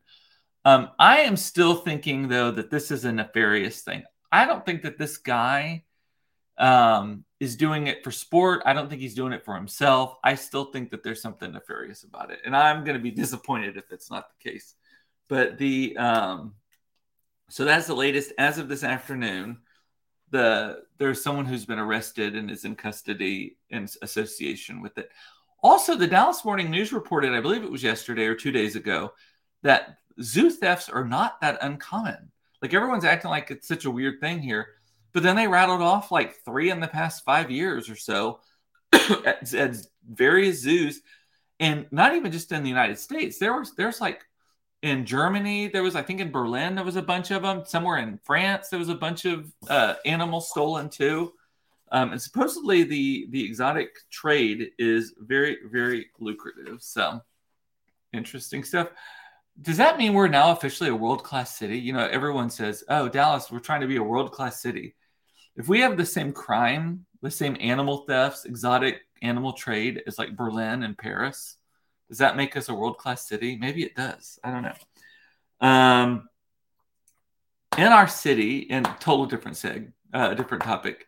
Um, 0.64 0.90
I 0.98 1.18
am 1.18 1.36
still 1.36 1.74
thinking, 1.74 2.28
though, 2.28 2.50
that 2.52 2.70
this 2.70 2.90
is 2.90 3.04
a 3.04 3.12
nefarious 3.12 3.82
thing. 3.82 4.04
I 4.30 4.46
don't 4.46 4.64
think 4.64 4.82
that 4.82 4.98
this 4.98 5.18
guy 5.18 5.84
um, 6.58 7.24
is 7.40 7.56
doing 7.56 7.88
it 7.88 8.04
for 8.04 8.10
sport. 8.10 8.62
I 8.64 8.72
don't 8.72 8.88
think 8.88 9.02
he's 9.02 9.14
doing 9.14 9.32
it 9.32 9.44
for 9.44 9.54
himself. 9.56 10.16
I 10.22 10.36
still 10.36 10.66
think 10.66 10.90
that 10.92 11.02
there's 11.02 11.20
something 11.20 11.52
nefarious 11.52 12.04
about 12.04 12.30
it. 12.30 12.38
And 12.46 12.56
I'm 12.56 12.84
going 12.84 12.96
to 12.96 13.02
be 13.02 13.10
disappointed 13.10 13.76
if 13.76 13.90
it's 13.90 14.10
not 14.10 14.26
the 14.28 14.50
case. 14.50 14.74
But 15.28 15.58
the, 15.58 15.96
um, 15.96 16.54
so 17.48 17.64
that's 17.64 17.86
the 17.86 17.94
latest 17.94 18.32
as 18.38 18.58
of 18.58 18.68
this 18.68 18.84
afternoon 18.84 19.58
the 20.34 20.82
there's 20.98 21.22
someone 21.22 21.46
who's 21.46 21.64
been 21.64 21.78
arrested 21.78 22.34
and 22.34 22.50
is 22.50 22.64
in 22.64 22.74
custody 22.74 23.56
in 23.70 23.88
association 24.02 24.82
with 24.82 24.98
it. 24.98 25.10
Also, 25.62 25.94
the 25.94 26.06
Dallas 26.06 26.44
Morning 26.44 26.70
News 26.70 26.92
reported, 26.92 27.32
I 27.32 27.40
believe 27.40 27.62
it 27.62 27.70
was 27.70 27.82
yesterday 27.82 28.26
or 28.26 28.34
two 28.34 28.50
days 28.50 28.74
ago, 28.76 29.12
that 29.62 29.98
zoo 30.20 30.50
thefts 30.50 30.88
are 30.88 31.04
not 31.04 31.40
that 31.40 31.58
uncommon. 31.62 32.30
Like 32.60 32.74
everyone's 32.74 33.04
acting 33.04 33.30
like 33.30 33.50
it's 33.50 33.68
such 33.68 33.84
a 33.84 33.90
weird 33.90 34.20
thing 34.20 34.40
here, 34.40 34.68
but 35.12 35.22
then 35.22 35.36
they 35.36 35.46
rattled 35.46 35.82
off 35.82 36.10
like 36.10 36.36
three 36.44 36.70
in 36.70 36.80
the 36.80 36.88
past 36.88 37.24
five 37.24 37.50
years 37.50 37.88
or 37.88 37.96
so 37.96 38.40
at, 38.92 39.54
at 39.54 39.76
various 40.08 40.60
zoos, 40.60 41.00
and 41.60 41.86
not 41.92 42.16
even 42.16 42.32
just 42.32 42.50
in 42.50 42.64
the 42.64 42.68
United 42.68 42.98
States. 42.98 43.38
There 43.38 43.56
was 43.56 43.74
there's 43.76 44.00
like 44.00 44.24
in 44.84 45.06
Germany, 45.06 45.68
there 45.68 45.82
was, 45.82 45.96
I 45.96 46.02
think, 46.02 46.20
in 46.20 46.30
Berlin, 46.30 46.74
there 46.74 46.84
was 46.84 46.96
a 46.96 47.02
bunch 47.02 47.30
of 47.30 47.40
them. 47.40 47.64
Somewhere 47.64 47.96
in 47.96 48.18
France, 48.22 48.68
there 48.68 48.78
was 48.78 48.90
a 48.90 48.94
bunch 48.94 49.24
of 49.24 49.50
uh, 49.70 49.94
animals 50.04 50.50
stolen 50.50 50.90
too. 50.90 51.32
Um, 51.90 52.12
and 52.12 52.20
supposedly, 52.20 52.82
the 52.82 53.26
the 53.30 53.42
exotic 53.42 53.88
trade 54.10 54.72
is 54.78 55.14
very, 55.18 55.56
very 55.70 56.10
lucrative. 56.20 56.82
So, 56.82 57.22
interesting 58.12 58.62
stuff. 58.62 58.88
Does 59.62 59.78
that 59.78 59.96
mean 59.96 60.12
we're 60.12 60.28
now 60.28 60.50
officially 60.50 60.90
a 60.90 60.94
world 60.94 61.24
class 61.24 61.56
city? 61.56 61.78
You 61.78 61.94
know, 61.94 62.06
everyone 62.06 62.50
says, 62.50 62.84
"Oh, 62.90 63.08
Dallas, 63.08 63.50
we're 63.50 63.60
trying 63.60 63.80
to 63.80 63.86
be 63.86 63.96
a 63.96 64.02
world 64.02 64.32
class 64.32 64.60
city." 64.60 64.96
If 65.56 65.66
we 65.66 65.80
have 65.80 65.96
the 65.96 66.04
same 66.04 66.32
crime, 66.32 67.06
the 67.22 67.30
same 67.30 67.56
animal 67.58 68.04
thefts, 68.06 68.44
exotic 68.44 69.00
animal 69.22 69.54
trade 69.54 70.02
as 70.06 70.18
like 70.18 70.36
Berlin 70.36 70.82
and 70.82 70.98
Paris, 70.98 71.56
does 72.08 72.18
that 72.18 72.36
make 72.36 72.56
us 72.56 72.68
a 72.68 72.74
world 72.74 72.98
class 72.98 73.26
city? 73.26 73.56
Maybe 73.56 73.82
it 73.82 73.94
does. 73.94 74.38
I 74.44 74.50
don't 74.50 74.62
know. 74.62 75.66
Um, 75.66 76.28
in 77.76 77.88
our 77.88 78.08
city, 78.08 78.58
in 78.58 78.84
total 79.00 79.26
different 79.26 79.56
seg, 79.56 79.92
uh, 80.12 80.34
different 80.34 80.62
topic. 80.62 81.06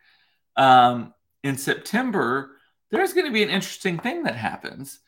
Um, 0.55 1.13
in 1.43 1.57
September, 1.57 2.57
there's 2.91 3.13
going 3.13 3.27
to 3.27 3.31
be 3.31 3.43
an 3.43 3.49
interesting 3.49 3.99
thing 3.99 4.23
that 4.23 4.35
happens. 4.35 4.99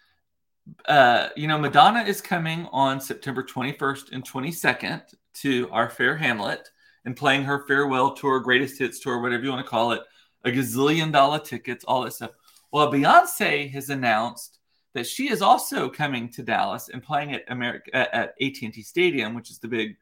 Uh, 0.86 1.30
you 1.36 1.48
know, 1.48 1.58
Madonna 1.58 2.04
is 2.04 2.22
coming 2.22 2.68
on 2.72 3.02
September 3.02 3.44
21st 3.44 4.12
and 4.12 4.24
22nd 4.24 5.02
to 5.34 5.70
our 5.72 5.90
Fair 5.90 6.16
Hamlet 6.16 6.70
and 7.06 7.16
playing 7.16 7.44
her 7.44 7.66
farewell 7.68 8.14
tour, 8.14 8.40
greatest 8.40 8.78
hits 8.78 9.00
tour, 9.00 9.20
whatever 9.20 9.44
you 9.44 9.50
want 9.50 9.66
to 9.66 9.70
call 9.70 9.94
it, 9.94 10.02
a 10.46 10.50
gazillion 10.50 11.12
dollar 11.12 11.40
tickets, 11.40 11.84
all 11.86 12.04
that 12.04 12.14
stuff. 12.14 12.32
Well, 12.72 12.92
Beyonce 12.92 13.72
has 13.72 13.90
announced 13.90 14.59
that 15.00 15.08
she 15.08 15.30
is 15.30 15.42
also 15.42 15.90
coming 15.90 16.30
to 16.30 16.44
Dallas 16.44 16.90
and 16.90 17.02
playing 17.02 17.34
at 17.34 17.44
America 17.48 17.96
at 17.96 18.36
AT&T 18.42 18.82
Stadium, 18.84 19.34
which 19.34 19.50
is 19.50 19.60
the 19.60 19.68
big 19.68 19.96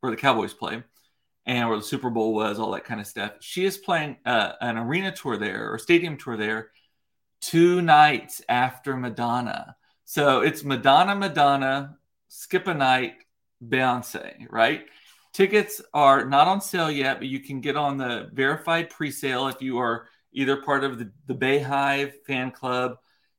where 0.00 0.10
the 0.10 0.16
Cowboys 0.16 0.54
play 0.54 0.82
and 1.46 1.68
where 1.68 1.78
the 1.78 1.84
Super 1.84 2.10
Bowl 2.10 2.32
was, 2.32 2.58
all 2.58 2.70
that 2.72 2.84
kind 2.84 3.00
of 3.00 3.06
stuff. 3.06 3.32
She 3.40 3.64
is 3.64 3.76
playing 3.76 4.16
uh, 4.24 4.52
an 4.60 4.78
arena 4.78 5.12
tour 5.12 5.36
there 5.36 5.72
or 5.72 5.78
stadium 5.78 6.16
tour 6.16 6.36
there 6.36 6.70
two 7.40 7.82
nights 7.82 8.40
after 8.48 8.96
Madonna. 8.96 9.76
So 10.04 10.40
it's 10.40 10.64
Madonna, 10.64 11.16
Madonna, 11.16 11.96
skip 12.28 12.68
a 12.68 12.74
night, 12.74 13.14
Beyonce, 13.64 14.46
right? 14.50 14.86
Tickets 15.32 15.82
are 15.92 16.24
not 16.24 16.48
on 16.48 16.60
sale 16.60 16.90
yet, 16.90 17.18
but 17.18 17.28
you 17.28 17.40
can 17.40 17.60
get 17.60 17.76
on 17.76 17.96
the 17.96 18.30
verified 18.32 18.90
pre-sale 18.90 19.48
if 19.48 19.60
you 19.60 19.78
are 19.78 20.08
either 20.32 20.62
part 20.62 20.84
of 20.84 20.98
the, 20.98 21.10
the 21.26 21.34
BeyHive 21.34 22.12
fan 22.26 22.52
club 22.52 22.96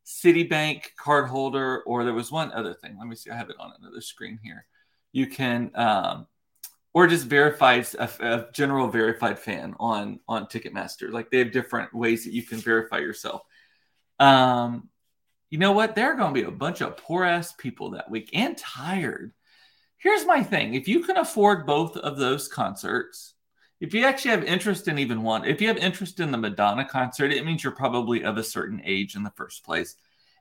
Citibank 0.08 0.96
card 0.96 1.28
holder, 1.28 1.82
or 1.82 2.06
there 2.06 2.13
was 2.13 2.32
one 2.32 2.54
other 2.54 2.74
thing. 2.74 2.96
Let 2.98 3.08
me 3.08 3.15
see. 3.17 3.30
I 3.30 3.36
have 3.36 3.50
it 3.50 3.58
on 3.60 3.74
another 3.78 4.00
screen 4.00 4.39
here. 4.41 4.65
You 5.12 5.28
can, 5.28 5.70
um, 5.76 6.28
or 6.93 7.08
just 7.08 7.26
verified 7.26 7.86
a, 8.00 8.10
a, 8.22 8.48
general 8.54 8.88
verified 8.88 9.38
fan 9.38 9.76
on 9.82 10.22
on 10.26 10.46
Ticketmaster. 10.46 11.12
Like 11.12 11.30
they 11.30 11.39
have 11.39 11.52
different 11.52 11.93
ways 11.93 12.24
that 12.24 12.32
you 12.32 12.41
can 12.41 12.60
verify 12.60 13.00
yourself. 13.00 13.41
Um, 14.17 14.88
you 15.50 15.58
know 15.58 15.74
what? 15.74 15.93
There 15.93 16.13
are 16.13 16.15
going 16.15 16.34
to 16.34 16.41
be 16.41 16.48
a 16.48 16.52
bunch 16.52 16.80
of 16.80 16.96
poor 16.96 17.26
ass 17.26 17.52
people 17.52 17.91
that 17.91 18.10
week 18.10 18.30
and 18.32 18.58
tired. 18.58 19.34
Here's 19.98 20.26
my 20.26 20.41
thing: 20.41 20.74
if 20.74 20.88
you 20.88 21.02
can 21.02 21.17
afford 21.17 21.67
both 21.67 21.98
of 21.98 22.17
those 22.17 22.48
concerts, 22.48 23.34
if 23.80 23.94
you 23.94 24.06
actually 24.06 24.32
have 24.32 24.44
interest 24.44 24.88
in 24.88 24.98
even 24.98 25.22
one, 25.22 25.46
if 25.46 25.62
you 25.62 25.68
have 25.68 25.78
interest 25.78 26.20
in 26.20 26.32
the 26.32 26.38
Madonna 26.38 26.86
concert, 26.86 27.32
it 27.32 27.46
means 27.46 27.63
you're 27.63 27.72
probably 27.72 28.24
of 28.24 28.38
a 28.38 28.44
certain 28.44 28.82
age 28.84 29.16
in 29.16 29.24
the 29.24 29.32
first 29.32 29.63
place. 29.63 29.96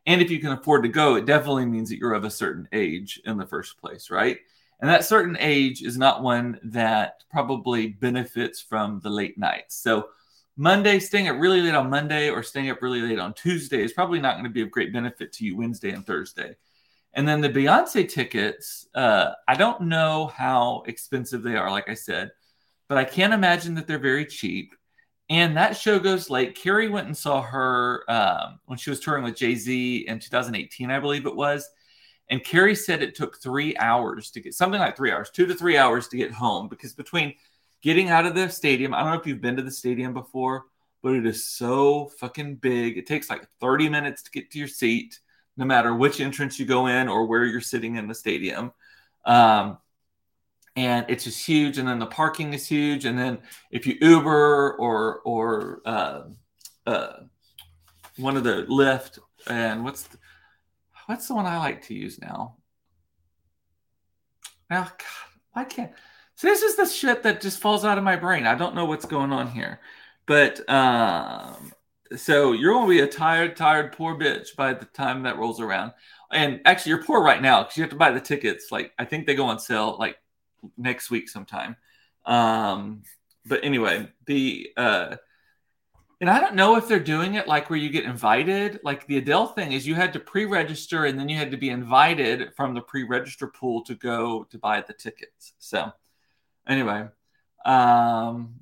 And 0.06 0.22
if 0.22 0.30
you 0.30 0.38
can 0.38 0.52
afford 0.52 0.84
to 0.84 0.88
go, 0.88 1.16
it 1.16 1.26
definitely 1.26 1.66
means 1.66 1.90
that 1.90 1.98
you're 1.98 2.14
of 2.14 2.24
a 2.24 2.30
certain 2.30 2.68
age 2.72 3.20
in 3.24 3.36
the 3.36 3.46
first 3.46 3.78
place, 3.78 4.10
right? 4.10 4.38
And 4.80 4.88
that 4.88 5.04
certain 5.04 5.36
age 5.38 5.82
is 5.82 5.98
not 5.98 6.22
one 6.22 6.60
that 6.64 7.24
probably 7.30 7.88
benefits 7.88 8.60
from 8.60 9.00
the 9.00 9.10
late 9.10 9.36
nights. 9.36 9.76
So, 9.76 10.08
Monday, 10.58 10.98
staying 11.00 11.28
up 11.28 11.36
really 11.38 11.60
late 11.60 11.74
on 11.74 11.90
Monday 11.90 12.30
or 12.30 12.42
staying 12.42 12.70
up 12.70 12.80
really 12.80 13.02
late 13.02 13.18
on 13.18 13.34
Tuesday 13.34 13.82
is 13.82 13.92
probably 13.92 14.20
not 14.20 14.36
going 14.36 14.44
to 14.44 14.50
be 14.50 14.62
of 14.62 14.70
great 14.70 14.90
benefit 14.90 15.30
to 15.34 15.44
you 15.44 15.54
Wednesday 15.54 15.90
and 15.90 16.06
Thursday. 16.06 16.56
And 17.12 17.28
then 17.28 17.42
the 17.42 17.50
Beyonce 17.50 18.08
tickets, 18.08 18.86
uh, 18.94 19.32
I 19.46 19.54
don't 19.54 19.82
know 19.82 20.28
how 20.34 20.82
expensive 20.86 21.42
they 21.42 21.56
are, 21.56 21.70
like 21.70 21.90
I 21.90 21.94
said 21.94 22.30
but 22.88 22.98
I 22.98 23.04
can't 23.04 23.34
imagine 23.34 23.74
that 23.74 23.86
they're 23.86 23.98
very 23.98 24.26
cheap. 24.26 24.74
And 25.28 25.56
that 25.56 25.76
show 25.76 25.98
goes 25.98 26.30
late. 26.30 26.54
Carrie 26.54 26.88
went 26.88 27.08
and 27.08 27.16
saw 27.16 27.42
her 27.42 28.04
um, 28.08 28.60
when 28.66 28.78
she 28.78 28.90
was 28.90 29.00
touring 29.00 29.24
with 29.24 29.36
Jay 29.36 29.56
Z 29.56 30.04
in 30.06 30.20
2018, 30.20 30.90
I 30.90 31.00
believe 31.00 31.26
it 31.26 31.34
was. 31.34 31.68
And 32.30 32.44
Carrie 32.44 32.74
said 32.74 33.02
it 33.02 33.14
took 33.14 33.40
three 33.40 33.76
hours 33.76 34.30
to 34.32 34.40
get 34.40 34.54
something 34.54 34.80
like 34.80 34.96
three 34.96 35.12
hours, 35.12 35.30
two 35.30 35.46
to 35.46 35.54
three 35.54 35.76
hours 35.76 36.08
to 36.08 36.16
get 36.16 36.32
home 36.32 36.68
because 36.68 36.92
between 36.92 37.34
getting 37.82 38.10
out 38.10 38.26
of 38.26 38.34
the 38.34 38.48
stadium, 38.48 38.94
I 38.94 39.00
don't 39.00 39.12
know 39.12 39.20
if 39.20 39.26
you've 39.26 39.40
been 39.40 39.56
to 39.56 39.62
the 39.62 39.70
stadium 39.70 40.12
before, 40.12 40.64
but 41.02 41.14
it 41.14 41.26
is 41.26 41.48
so 41.48 42.06
fucking 42.18 42.56
big. 42.56 42.98
It 42.98 43.06
takes 43.06 43.30
like 43.30 43.46
30 43.60 43.88
minutes 43.88 44.22
to 44.22 44.30
get 44.30 44.50
to 44.50 44.58
your 44.58 44.68
seat, 44.68 45.20
no 45.56 45.64
matter 45.64 45.94
which 45.94 46.20
entrance 46.20 46.58
you 46.58 46.66
go 46.66 46.86
in 46.86 47.08
or 47.08 47.26
where 47.26 47.44
you're 47.44 47.60
sitting 47.60 47.96
in 47.96 48.08
the 48.08 48.14
stadium. 48.14 48.72
Um, 49.24 49.78
and 50.76 51.06
it's 51.08 51.24
just 51.24 51.44
huge. 51.44 51.78
And 51.78 51.88
then 51.88 51.98
the 51.98 52.06
parking 52.06 52.52
is 52.52 52.66
huge. 52.66 53.06
And 53.06 53.18
then 53.18 53.38
if 53.70 53.86
you 53.86 53.96
Uber 54.00 54.74
or 54.74 55.20
or 55.20 55.80
uh, 55.84 56.22
uh, 56.86 57.12
one 58.18 58.36
of 58.36 58.44
the 58.44 58.66
Lyft 58.68 59.18
and 59.46 59.84
what's 59.84 60.02
the, 60.02 60.18
what's 61.06 61.26
the 61.28 61.34
one 61.34 61.46
I 61.46 61.58
like 61.58 61.82
to 61.86 61.94
use 61.94 62.20
now? 62.20 62.56
Now, 64.70 64.84
God, 64.84 65.30
I 65.54 65.64
can't. 65.64 65.92
So 66.34 66.48
this 66.48 66.62
is 66.62 66.76
the 66.76 66.86
shit 66.86 67.22
that 67.22 67.40
just 67.40 67.60
falls 67.60 67.84
out 67.84 67.98
of 67.98 68.04
my 68.04 68.16
brain. 68.16 68.46
I 68.46 68.54
don't 68.54 68.74
know 68.74 68.84
what's 68.84 69.06
going 69.06 69.32
on 69.32 69.48
here, 69.48 69.80
but 70.26 70.68
um, 70.68 71.72
so 72.14 72.52
you're 72.52 72.74
to 72.82 72.88
be 72.88 73.00
a 73.00 73.06
tired, 73.06 73.56
tired, 73.56 73.92
poor 73.92 74.18
bitch 74.18 74.54
by 74.54 74.74
the 74.74 74.84
time 74.86 75.22
that 75.22 75.38
rolls 75.38 75.60
around. 75.60 75.92
And 76.30 76.60
actually, 76.66 76.90
you're 76.90 77.04
poor 77.04 77.22
right 77.22 77.40
now 77.40 77.62
because 77.62 77.76
you 77.76 77.82
have 77.84 77.90
to 77.90 77.96
buy 77.96 78.10
the 78.10 78.20
tickets. 78.20 78.70
Like 78.70 78.92
I 78.98 79.04
think 79.04 79.26
they 79.26 79.34
go 79.34 79.46
on 79.46 79.58
sale 79.58 79.96
like 79.98 80.18
next 80.76 81.10
week 81.10 81.28
sometime. 81.28 81.76
Um, 82.24 83.02
but 83.44 83.64
anyway, 83.64 84.08
the 84.26 84.70
uh, 84.76 85.16
and 86.20 86.30
I 86.30 86.40
don't 86.40 86.54
know 86.54 86.76
if 86.76 86.88
they're 86.88 86.98
doing 86.98 87.34
it 87.34 87.46
like 87.46 87.68
where 87.68 87.78
you 87.78 87.90
get 87.90 88.04
invited. 88.04 88.80
Like 88.82 89.06
the 89.06 89.18
Adele 89.18 89.48
thing 89.48 89.72
is 89.72 89.86
you 89.86 89.94
had 89.94 90.14
to 90.14 90.20
pre-register 90.20 91.04
and 91.04 91.18
then 91.18 91.28
you 91.28 91.36
had 91.36 91.50
to 91.50 91.58
be 91.58 91.68
invited 91.68 92.54
from 92.56 92.74
the 92.74 92.80
pre-register 92.80 93.48
pool 93.48 93.84
to 93.84 93.94
go 93.94 94.44
to 94.44 94.58
buy 94.58 94.80
the 94.80 94.94
tickets. 94.94 95.52
So 95.58 95.92
anyway, 96.66 97.08
um, 97.66 98.60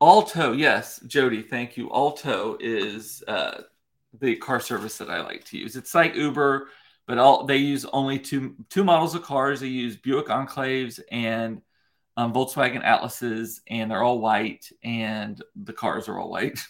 Alto, 0.00 0.52
yes, 0.52 1.00
Jody, 1.06 1.42
thank 1.42 1.76
you. 1.76 1.90
Alto 1.92 2.56
is 2.60 3.22
uh, 3.28 3.62
the 4.20 4.34
car 4.36 4.60
service 4.60 4.98
that 4.98 5.10
I 5.10 5.22
like 5.22 5.44
to 5.46 5.58
use. 5.58 5.76
It's 5.76 5.94
like 5.94 6.16
Uber, 6.16 6.68
but 7.08 7.16
all 7.16 7.44
they 7.44 7.56
use 7.56 7.86
only 7.86 8.18
two 8.18 8.54
two 8.68 8.84
models 8.84 9.14
of 9.14 9.22
cars. 9.22 9.60
They 9.60 9.68
use 9.68 9.96
Buick 9.96 10.26
Enclaves 10.26 11.00
and 11.10 11.62
um, 12.18 12.34
Volkswagen 12.34 12.84
Atlases, 12.84 13.62
and 13.66 13.90
they're 13.90 14.02
all 14.02 14.20
white, 14.20 14.70
and 14.84 15.42
the 15.56 15.72
cars 15.72 16.06
are 16.06 16.18
all 16.18 16.30
white. 16.30 16.60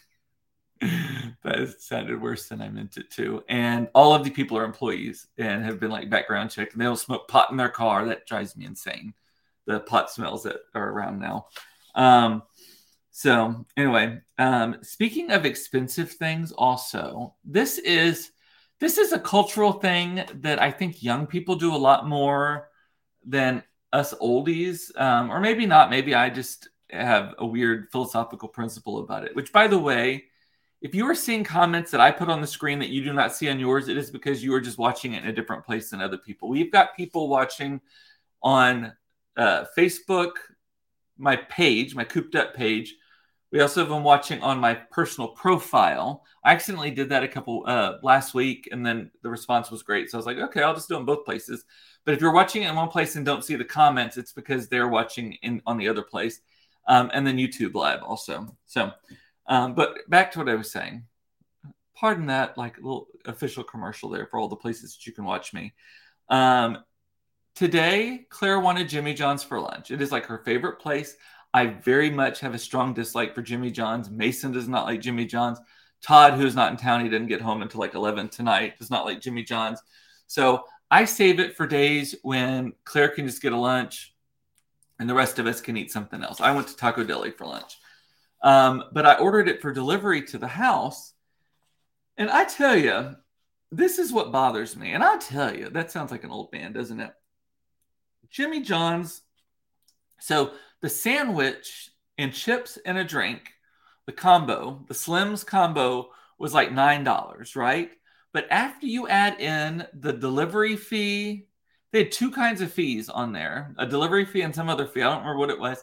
that 0.80 1.74
sounded 1.80 2.22
worse 2.22 2.48
than 2.48 2.62
I 2.62 2.68
meant 2.68 2.98
it 2.98 3.10
to. 3.12 3.42
And 3.48 3.88
all 3.96 4.14
of 4.14 4.22
the 4.22 4.30
people 4.30 4.56
are 4.56 4.64
employees 4.64 5.26
and 5.38 5.64
have 5.64 5.80
been 5.80 5.90
like 5.90 6.08
background 6.08 6.52
checked, 6.52 6.72
and 6.72 6.80
they 6.80 6.86
don't 6.86 6.96
smoke 6.96 7.26
pot 7.26 7.50
in 7.50 7.56
their 7.56 7.68
car. 7.68 8.04
That 8.04 8.26
drives 8.26 8.56
me 8.56 8.64
insane. 8.64 9.14
The 9.66 9.80
pot 9.80 10.08
smells 10.08 10.44
that 10.44 10.58
are 10.72 10.90
around 10.90 11.18
now. 11.18 11.48
Um, 11.96 12.44
so 13.10 13.66
anyway, 13.76 14.20
um, 14.38 14.76
speaking 14.82 15.32
of 15.32 15.44
expensive 15.44 16.12
things, 16.12 16.52
also 16.52 17.34
this 17.44 17.78
is 17.78 18.30
this 18.80 18.98
is 18.98 19.12
a 19.12 19.18
cultural 19.18 19.72
thing 19.72 20.24
that 20.34 20.60
I 20.60 20.70
think 20.70 21.02
young 21.02 21.26
people 21.26 21.56
do 21.56 21.74
a 21.74 21.76
lot 21.76 22.06
more 22.06 22.68
than 23.24 23.62
us 23.92 24.14
oldies, 24.14 24.98
um, 25.00 25.30
or 25.30 25.40
maybe 25.40 25.66
not. 25.66 25.90
Maybe 25.90 26.14
I 26.14 26.30
just 26.30 26.68
have 26.90 27.34
a 27.38 27.46
weird 27.46 27.90
philosophical 27.90 28.48
principle 28.48 28.98
about 28.98 29.24
it. 29.24 29.34
Which, 29.34 29.52
by 29.52 29.66
the 29.66 29.78
way, 29.78 30.24
if 30.80 30.94
you 30.94 31.06
are 31.06 31.14
seeing 31.14 31.42
comments 31.42 31.90
that 31.90 32.00
I 32.00 32.10
put 32.10 32.28
on 32.28 32.40
the 32.40 32.46
screen 32.46 32.78
that 32.78 32.90
you 32.90 33.02
do 33.02 33.12
not 33.12 33.34
see 33.34 33.48
on 33.50 33.58
yours, 33.58 33.88
it 33.88 33.96
is 33.96 34.10
because 34.10 34.44
you 34.44 34.54
are 34.54 34.60
just 34.60 34.78
watching 34.78 35.14
it 35.14 35.24
in 35.24 35.28
a 35.28 35.34
different 35.34 35.64
place 35.64 35.90
than 35.90 36.00
other 36.00 36.18
people. 36.18 36.48
We've 36.48 36.70
got 36.70 36.96
people 36.96 37.28
watching 37.28 37.80
on 38.42 38.92
uh, 39.36 39.64
Facebook, 39.76 40.32
my 41.16 41.36
page, 41.36 41.94
my 41.94 42.04
cooped 42.04 42.36
up 42.36 42.54
page. 42.54 42.94
We 43.50 43.60
also 43.60 43.80
have 43.80 43.88
them 43.88 44.04
watching 44.04 44.42
on 44.42 44.58
my 44.58 44.74
personal 44.74 45.28
profile. 45.28 46.24
I 46.44 46.52
accidentally 46.52 46.90
did 46.90 47.08
that 47.08 47.22
a 47.22 47.28
couple 47.28 47.64
uh, 47.66 47.94
last 48.02 48.34
week, 48.34 48.68
and 48.70 48.84
then 48.84 49.10
the 49.22 49.30
response 49.30 49.70
was 49.70 49.82
great. 49.82 50.10
So 50.10 50.18
I 50.18 50.20
was 50.20 50.26
like, 50.26 50.36
okay, 50.36 50.62
I'll 50.62 50.74
just 50.74 50.88
do 50.88 50.94
them 50.94 51.06
both 51.06 51.24
places. 51.24 51.64
But 52.04 52.14
if 52.14 52.20
you're 52.20 52.32
watching 52.32 52.62
it 52.62 52.68
in 52.68 52.76
one 52.76 52.88
place 52.88 53.16
and 53.16 53.24
don't 53.24 53.44
see 53.44 53.56
the 53.56 53.64
comments, 53.64 54.18
it's 54.18 54.32
because 54.32 54.68
they're 54.68 54.88
watching 54.88 55.32
in 55.42 55.62
on 55.66 55.78
the 55.78 55.88
other 55.88 56.02
place, 56.02 56.40
um, 56.86 57.10
and 57.14 57.26
then 57.26 57.38
YouTube 57.38 57.74
Live 57.74 58.02
also. 58.02 58.54
So, 58.66 58.92
um, 59.46 59.74
but 59.74 60.08
back 60.08 60.32
to 60.32 60.38
what 60.38 60.48
I 60.48 60.54
was 60.54 60.70
saying. 60.70 61.04
Pardon 61.94 62.26
that, 62.26 62.56
like 62.56 62.76
a 62.76 62.80
little 62.80 63.08
official 63.24 63.64
commercial 63.64 64.08
there 64.08 64.26
for 64.26 64.38
all 64.38 64.48
the 64.48 64.56
places 64.56 64.94
that 64.94 65.06
you 65.06 65.12
can 65.12 65.24
watch 65.24 65.52
me. 65.52 65.74
Um, 66.28 66.84
today, 67.54 68.26
Claire 68.28 68.60
wanted 68.60 68.88
Jimmy 68.88 69.14
John's 69.14 69.42
for 69.42 69.58
lunch. 69.58 69.90
It 69.90 70.00
is 70.00 70.12
like 70.12 70.26
her 70.26 70.38
favorite 70.44 70.78
place. 70.78 71.16
I 71.58 71.66
very 71.66 72.08
much 72.08 72.38
have 72.38 72.54
a 72.54 72.58
strong 72.58 72.94
dislike 72.94 73.34
for 73.34 73.42
Jimmy 73.42 73.72
John's. 73.72 74.08
Mason 74.08 74.52
does 74.52 74.68
not 74.68 74.86
like 74.86 75.00
Jimmy 75.00 75.24
John's. 75.24 75.58
Todd, 76.00 76.34
who's 76.34 76.54
not 76.54 76.70
in 76.70 76.76
town, 76.76 77.02
he 77.02 77.08
didn't 77.08 77.26
get 77.26 77.40
home 77.40 77.62
until 77.62 77.80
like 77.80 77.94
11 77.94 78.28
tonight, 78.28 78.78
does 78.78 78.90
not 78.90 79.04
like 79.04 79.20
Jimmy 79.20 79.42
John's. 79.42 79.82
So 80.28 80.62
I 80.88 81.04
save 81.04 81.40
it 81.40 81.56
for 81.56 81.66
days 81.66 82.14
when 82.22 82.74
Claire 82.84 83.08
can 83.08 83.26
just 83.26 83.42
get 83.42 83.52
a 83.52 83.56
lunch 83.56 84.14
and 85.00 85.10
the 85.10 85.14
rest 85.14 85.40
of 85.40 85.48
us 85.48 85.60
can 85.60 85.76
eat 85.76 85.90
something 85.90 86.22
else. 86.22 86.40
I 86.40 86.54
went 86.54 86.68
to 86.68 86.76
Taco 86.76 87.02
Deli 87.02 87.32
for 87.32 87.44
lunch. 87.44 87.76
Um, 88.40 88.84
but 88.92 89.04
I 89.04 89.14
ordered 89.14 89.48
it 89.48 89.60
for 89.60 89.72
delivery 89.72 90.22
to 90.26 90.38
the 90.38 90.46
house. 90.46 91.12
And 92.16 92.30
I 92.30 92.44
tell 92.44 92.76
you, 92.76 93.16
this 93.72 93.98
is 93.98 94.12
what 94.12 94.30
bothers 94.30 94.76
me. 94.76 94.92
And 94.92 95.02
I'll 95.02 95.18
tell 95.18 95.56
you, 95.56 95.70
that 95.70 95.90
sounds 95.90 96.12
like 96.12 96.22
an 96.22 96.30
old 96.30 96.52
man, 96.52 96.72
doesn't 96.72 97.00
it? 97.00 97.10
Jimmy 98.30 98.60
John's. 98.60 99.22
So 100.20 100.52
the 100.80 100.88
sandwich 100.88 101.90
and 102.16 102.32
chips 102.32 102.78
and 102.84 102.98
a 102.98 103.04
drink, 103.04 103.52
the 104.06 104.12
combo, 104.12 104.84
the 104.88 104.94
Slims 104.94 105.44
combo 105.44 106.10
was 106.38 106.54
like 106.54 106.70
$9, 106.70 107.56
right? 107.56 107.90
But 108.32 108.46
after 108.50 108.86
you 108.86 109.08
add 109.08 109.40
in 109.40 109.86
the 109.92 110.12
delivery 110.12 110.76
fee, 110.76 111.48
they 111.92 112.04
had 112.04 112.12
two 112.12 112.30
kinds 112.30 112.60
of 112.60 112.72
fees 112.72 113.08
on 113.08 113.32
there 113.32 113.74
a 113.78 113.86
delivery 113.86 114.24
fee 114.24 114.42
and 114.42 114.54
some 114.54 114.68
other 114.68 114.86
fee. 114.86 115.02
I 115.02 115.10
don't 115.10 115.20
remember 115.20 115.38
what 115.38 115.50
it 115.50 115.58
was. 115.58 115.82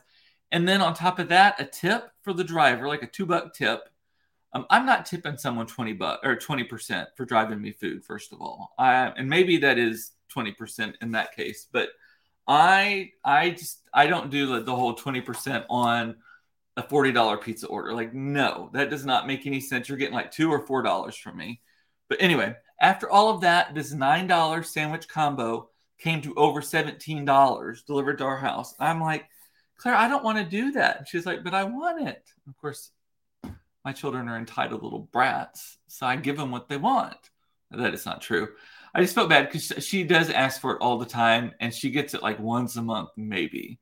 And 0.52 0.68
then 0.68 0.82
on 0.82 0.94
top 0.94 1.20
of 1.20 1.30
that, 1.30 1.60
a 1.60 1.66
tip 1.66 2.10
for 2.22 2.32
the 2.32 2.44
driver, 2.44 2.88
like 2.88 3.04
a 3.04 3.08
two 3.08 3.26
buck 3.26 3.54
tip. 3.54 3.90
Um, 4.54 4.66
I'm 4.70 4.86
not 4.86 5.06
tipping 5.06 5.38
someone 5.38 5.68
20 5.68 5.94
bucks 5.94 6.22
or 6.24 6.38
20% 6.38 7.08
for 7.18 7.26
driving 7.26 7.62
me 7.62 7.72
food, 7.72 8.06
first 8.06 8.32
of 8.32 8.42
all. 8.42 8.74
I, 8.78 9.08
and 9.18 9.28
maybe 9.28 9.58
that 9.58 9.78
is 9.78 10.14
20% 10.34 10.94
in 11.02 11.12
that 11.12 11.36
case, 11.36 11.68
but 11.72 11.90
I 12.48 13.12
I 13.24 13.52
just 13.52 13.82
I 13.94 14.08
don't 14.08 14.30
do 14.30 14.62
the, 14.62 14.76
whole 14.76 14.96
20% 14.96 15.66
on 15.70 16.16
a 16.78 16.84
$40 16.84 17.42
pizza 17.42 17.68
order. 17.68 17.94
Like, 17.94 18.14
no, 18.14 18.70
that 18.74 18.90
does 18.90 19.06
not 19.06 19.26
make 19.26 19.48
any 19.48 19.62
sense. 19.62 19.88
You're 19.88 19.98
getting 19.98 20.14
like 20.14 20.32
two 20.32 20.52
or 20.52 20.66
four 20.66 20.82
dollars 20.82 21.16
from 21.16 21.38
me. 21.38 21.62
But 22.10 22.22
anyway, 22.22 22.56
after 22.80 23.10
all 23.10 23.30
of 23.30 23.42
that, 23.42 23.74
this 23.74 23.94
$9 23.94 24.66
sandwich 24.66 25.08
combo 25.08 25.70
came 25.98 26.22
to 26.22 26.36
over 26.36 26.62
$17 26.62 27.86
delivered 27.86 28.18
to 28.18 28.26
our 28.26 28.38
house. 28.38 28.76
I'm 28.80 29.02
like, 29.02 29.28
Claire, 29.78 29.96
I 29.96 30.08
don't 30.08 30.24
want 30.24 30.38
to 30.38 30.44
do 30.44 30.74
that. 30.74 30.98
And 31.00 31.08
she's 31.08 31.26
like, 31.26 31.44
but 31.44 31.54
I 31.54 31.64
want 31.64 32.08
it. 32.08 32.30
Of 32.48 32.58
course, 32.58 32.92
my 33.84 33.94
children 33.94 34.28
are 34.28 34.38
entitled 34.38 34.84
little 34.84 35.10
brats, 35.12 35.78
so 35.88 36.06
I 36.06 36.16
give 36.16 36.38
them 36.38 36.52
what 36.52 36.68
they 36.68 36.78
want. 36.78 37.18
That 37.72 37.94
is 37.94 38.06
not 38.06 38.22
true. 38.22 38.50
I 38.96 39.02
just 39.02 39.14
felt 39.14 39.28
bad 39.28 39.52
because 39.52 39.86
she 39.86 40.06
does 40.06 40.30
ask 40.30 40.62
for 40.62 40.72
it 40.72 40.82
all 40.82 40.98
the 40.98 41.06
time, 41.06 41.52
and 41.60 41.74
she 41.74 41.92
gets 41.92 42.14
it 42.14 42.24
like 42.24 42.40
once 42.40 42.78
a 42.78 42.82
month, 42.82 43.10
maybe. 43.18 43.78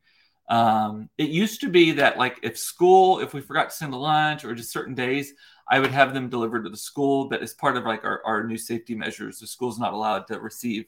Um, 0.49 1.08
it 1.19 1.30
used 1.30 1.62
to 1.62 1.69
be 1.69 1.91
that 1.93 2.17
like 2.17 2.39
if 2.41 2.58
school, 2.58 3.19
if 3.19 3.32
we 3.32 3.39
forgot 3.39 3.69
to 3.69 3.76
send 3.76 3.93
a 3.93 3.97
lunch 3.97 4.43
or 4.43 4.56
just 4.56 4.71
certain 4.71 4.95
days, 4.95 5.34
I 5.69 5.80
would 5.80 5.91
have 5.91 6.15
them 6.15 6.30
delivered 6.30 6.63
to 6.63 6.69
the 6.69 6.78
school. 6.78 7.30
But 7.30 7.43
as 7.43 7.54
part 7.54 7.78
of 7.78 7.86
like 7.86 8.04
our, 8.04 8.21
our 8.26 8.43
new 8.43 8.58
safety 8.58 8.95
measures, 8.95 9.38
the 9.38 9.45
school's 9.45 9.78
not 9.78 9.93
allowed 9.93 10.26
to 10.28 10.39
receive 10.39 10.86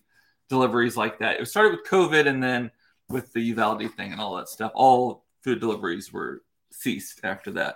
deliveries 0.49 0.97
like 0.97 1.19
that. 1.19 1.39
It 1.39 1.47
started 1.47 1.73
with 1.73 1.87
COVID 1.87 2.25
and 2.27 2.41
then 2.41 2.71
with 3.07 3.31
the 3.31 3.41
Uvalde 3.41 3.95
thing 3.95 4.11
and 4.11 4.19
all 4.19 4.35
that 4.37 4.49
stuff. 4.49 4.71
All 4.73 5.23
food 5.43 5.59
deliveries 5.59 6.11
were 6.11 6.41
ceased 6.71 7.21
after 7.23 7.51
that. 7.51 7.75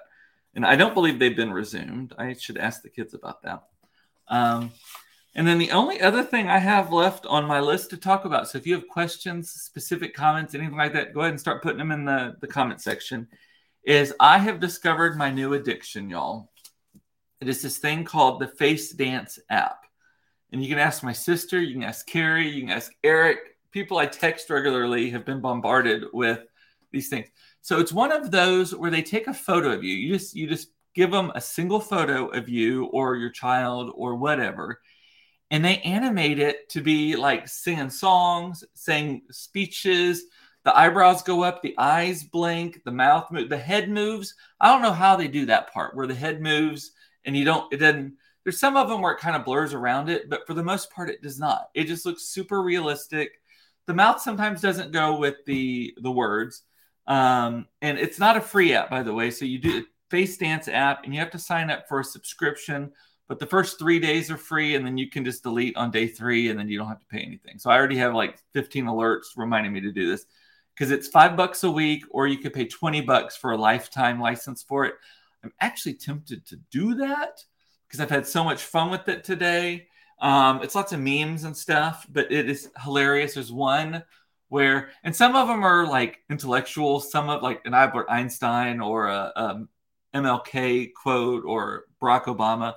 And 0.55 0.65
I 0.65 0.75
don't 0.75 0.95
believe 0.95 1.19
they've 1.19 1.35
been 1.35 1.53
resumed. 1.53 2.13
I 2.17 2.33
should 2.33 2.57
ask 2.57 2.81
the 2.81 2.89
kids 2.89 3.13
about 3.13 3.43
that. 3.43 3.63
Um, 4.27 4.71
and 5.35 5.47
then 5.47 5.57
the 5.57 5.71
only 5.71 6.01
other 6.01 6.23
thing 6.23 6.47
I 6.47 6.57
have 6.57 6.91
left 6.91 7.25
on 7.25 7.45
my 7.45 7.59
list 7.59 7.91
to 7.91 7.97
talk 7.97 8.25
about. 8.25 8.47
So 8.47 8.57
if 8.57 8.65
you 8.65 8.73
have 8.73 8.87
questions, 8.87 9.51
specific 9.51 10.13
comments, 10.13 10.55
anything 10.55 10.77
like 10.77 10.93
that, 10.93 11.13
go 11.13 11.21
ahead 11.21 11.31
and 11.31 11.39
start 11.39 11.61
putting 11.61 11.77
them 11.77 11.91
in 11.91 12.05
the, 12.05 12.35
the 12.41 12.47
comment 12.47 12.81
section. 12.81 13.27
Is 13.83 14.13
I 14.19 14.39
have 14.39 14.59
discovered 14.59 15.17
my 15.17 15.31
new 15.31 15.53
addiction, 15.53 16.09
y'all. 16.09 16.51
It 17.39 17.47
is 17.47 17.61
this 17.61 17.77
thing 17.77 18.03
called 18.03 18.41
the 18.41 18.47
Face 18.47 18.91
Dance 18.91 19.39
app. 19.49 19.85
And 20.51 20.61
you 20.61 20.69
can 20.69 20.79
ask 20.79 21.03
my 21.03 21.13
sister, 21.13 21.61
you 21.61 21.73
can 21.73 21.83
ask 21.83 22.05
Carrie, 22.07 22.49
you 22.49 22.61
can 22.61 22.71
ask 22.71 22.91
Eric. 23.03 23.37
People 23.71 23.99
I 23.99 24.07
text 24.07 24.49
regularly 24.49 25.11
have 25.11 25.25
been 25.25 25.41
bombarded 25.41 26.05
with 26.11 26.39
these 26.91 27.07
things. 27.07 27.27
So 27.61 27.79
it's 27.79 27.93
one 27.93 28.11
of 28.11 28.31
those 28.31 28.75
where 28.75 28.91
they 28.91 29.03
take 29.03 29.27
a 29.27 29.33
photo 29.33 29.71
of 29.71 29.83
you. 29.83 29.93
You 29.93 30.13
just 30.13 30.35
you 30.35 30.47
just 30.47 30.69
give 30.95 31.11
them 31.11 31.31
a 31.35 31.41
single 31.41 31.79
photo 31.79 32.27
of 32.27 32.49
you 32.49 32.85
or 32.85 33.15
your 33.15 33.29
child 33.29 33.91
or 33.95 34.15
whatever, 34.15 34.81
and 35.51 35.63
they 35.63 35.77
animate 35.79 36.39
it 36.39 36.69
to 36.69 36.81
be 36.81 37.15
like 37.15 37.47
singing 37.47 37.89
songs, 37.89 38.63
saying 38.73 39.23
speeches. 39.31 40.25
The 40.65 40.77
eyebrows 40.77 41.23
go 41.23 41.43
up, 41.43 41.61
the 41.61 41.75
eyes 41.77 42.23
blink, 42.23 42.83
the 42.83 42.91
mouth 42.91 43.31
move, 43.31 43.49
the 43.49 43.57
head 43.57 43.89
moves. 43.89 44.35
I 44.59 44.67
don't 44.71 44.81
know 44.81 44.91
how 44.91 45.15
they 45.15 45.27
do 45.27 45.45
that 45.47 45.73
part 45.73 45.95
where 45.95 46.07
the 46.07 46.13
head 46.13 46.41
moves 46.41 46.91
and 47.25 47.35
you 47.35 47.45
don't. 47.45 47.71
It 47.73 47.77
doesn't. 47.77 48.13
There's 48.43 48.59
some 48.59 48.77
of 48.77 48.89
them 48.89 49.01
where 49.01 49.13
it 49.13 49.19
kind 49.19 49.35
of 49.35 49.45
blurs 49.45 49.73
around 49.73 50.09
it, 50.09 50.29
but 50.29 50.47
for 50.47 50.53
the 50.53 50.63
most 50.63 50.91
part, 50.91 51.09
it 51.09 51.21
does 51.21 51.39
not. 51.39 51.69
It 51.73 51.85
just 51.85 52.05
looks 52.05 52.23
super 52.23 52.61
realistic. 52.61 53.31
The 53.85 53.93
mouth 53.93 54.21
sometimes 54.21 54.61
doesn't 54.61 54.91
go 54.91 55.17
with 55.17 55.35
the 55.45 55.93
the 56.01 56.11
words, 56.11 56.63
um, 57.07 57.67
and 57.81 57.97
it's 57.97 58.19
not 58.19 58.37
a 58.37 58.41
free 58.41 58.73
app, 58.73 58.89
by 58.89 59.03
the 59.03 59.13
way. 59.13 59.31
So 59.31 59.45
you 59.45 59.59
do 59.59 59.85
Face 60.09 60.37
Dance 60.37 60.67
app, 60.67 61.03
and 61.03 61.13
you 61.13 61.19
have 61.19 61.31
to 61.31 61.39
sign 61.39 61.69
up 61.69 61.87
for 61.87 61.99
a 61.99 62.03
subscription. 62.03 62.91
But 63.29 63.37
the 63.37 63.45
first 63.45 63.77
three 63.77 63.99
days 63.99 64.31
are 64.31 64.37
free, 64.37 64.75
and 64.75 64.83
then 64.83 64.97
you 64.97 65.07
can 65.07 65.23
just 65.23 65.43
delete 65.43 65.77
on 65.77 65.91
day 65.91 66.07
three, 66.07 66.49
and 66.49 66.59
then 66.59 66.67
you 66.67 66.79
don't 66.79 66.87
have 66.87 66.99
to 66.99 67.05
pay 67.05 67.19
anything. 67.19 67.59
So 67.59 67.69
I 67.69 67.77
already 67.77 67.97
have 67.97 68.15
like 68.15 68.39
15 68.53 68.85
alerts 68.85 69.27
reminding 69.37 69.71
me 69.71 69.81
to 69.81 69.91
do 69.91 70.09
this 70.09 70.25
because 70.73 70.89
it's 70.89 71.07
five 71.07 71.37
bucks 71.37 71.63
a 71.63 71.69
week, 71.69 72.03
or 72.09 72.25
you 72.25 72.39
could 72.39 72.53
pay 72.53 72.65
20 72.65 73.01
bucks 73.01 73.37
for 73.37 73.51
a 73.51 73.57
lifetime 73.57 74.19
license 74.19 74.63
for 74.63 74.85
it. 74.85 74.95
I'm 75.43 75.53
actually 75.61 75.93
tempted 75.93 76.43
to 76.47 76.55
do 76.71 76.95
that 76.95 77.43
because 77.87 77.99
I've 77.99 78.09
had 78.09 78.25
so 78.25 78.43
much 78.43 78.63
fun 78.63 78.89
with 78.89 79.07
it 79.07 79.23
today. 79.23 79.87
Um, 80.19 80.63
it's 80.63 80.73
lots 80.73 80.91
of 80.91 80.99
memes 80.99 81.43
and 81.43 81.55
stuff, 81.55 82.07
but 82.09 82.31
it 82.31 82.49
is 82.49 82.71
hilarious. 82.83 83.35
There's 83.35 83.51
one 83.51 84.03
where, 84.47 84.89
and 85.03 85.15
some 85.15 85.35
of 85.35 85.47
them 85.47 85.63
are 85.63 85.85
like 85.85 86.19
intellectual, 86.31 86.99
some 86.99 87.29
of 87.29 87.43
like 87.43 87.61
an 87.65 87.75
Albert 87.75 88.07
Einstein 88.09 88.81
or 88.81 89.07
a, 89.07 89.31
a 89.35 89.67
MLK 90.15 90.93
quote 90.93 91.43
or 91.45 91.85
Barack 92.01 92.23
Obama, 92.23 92.73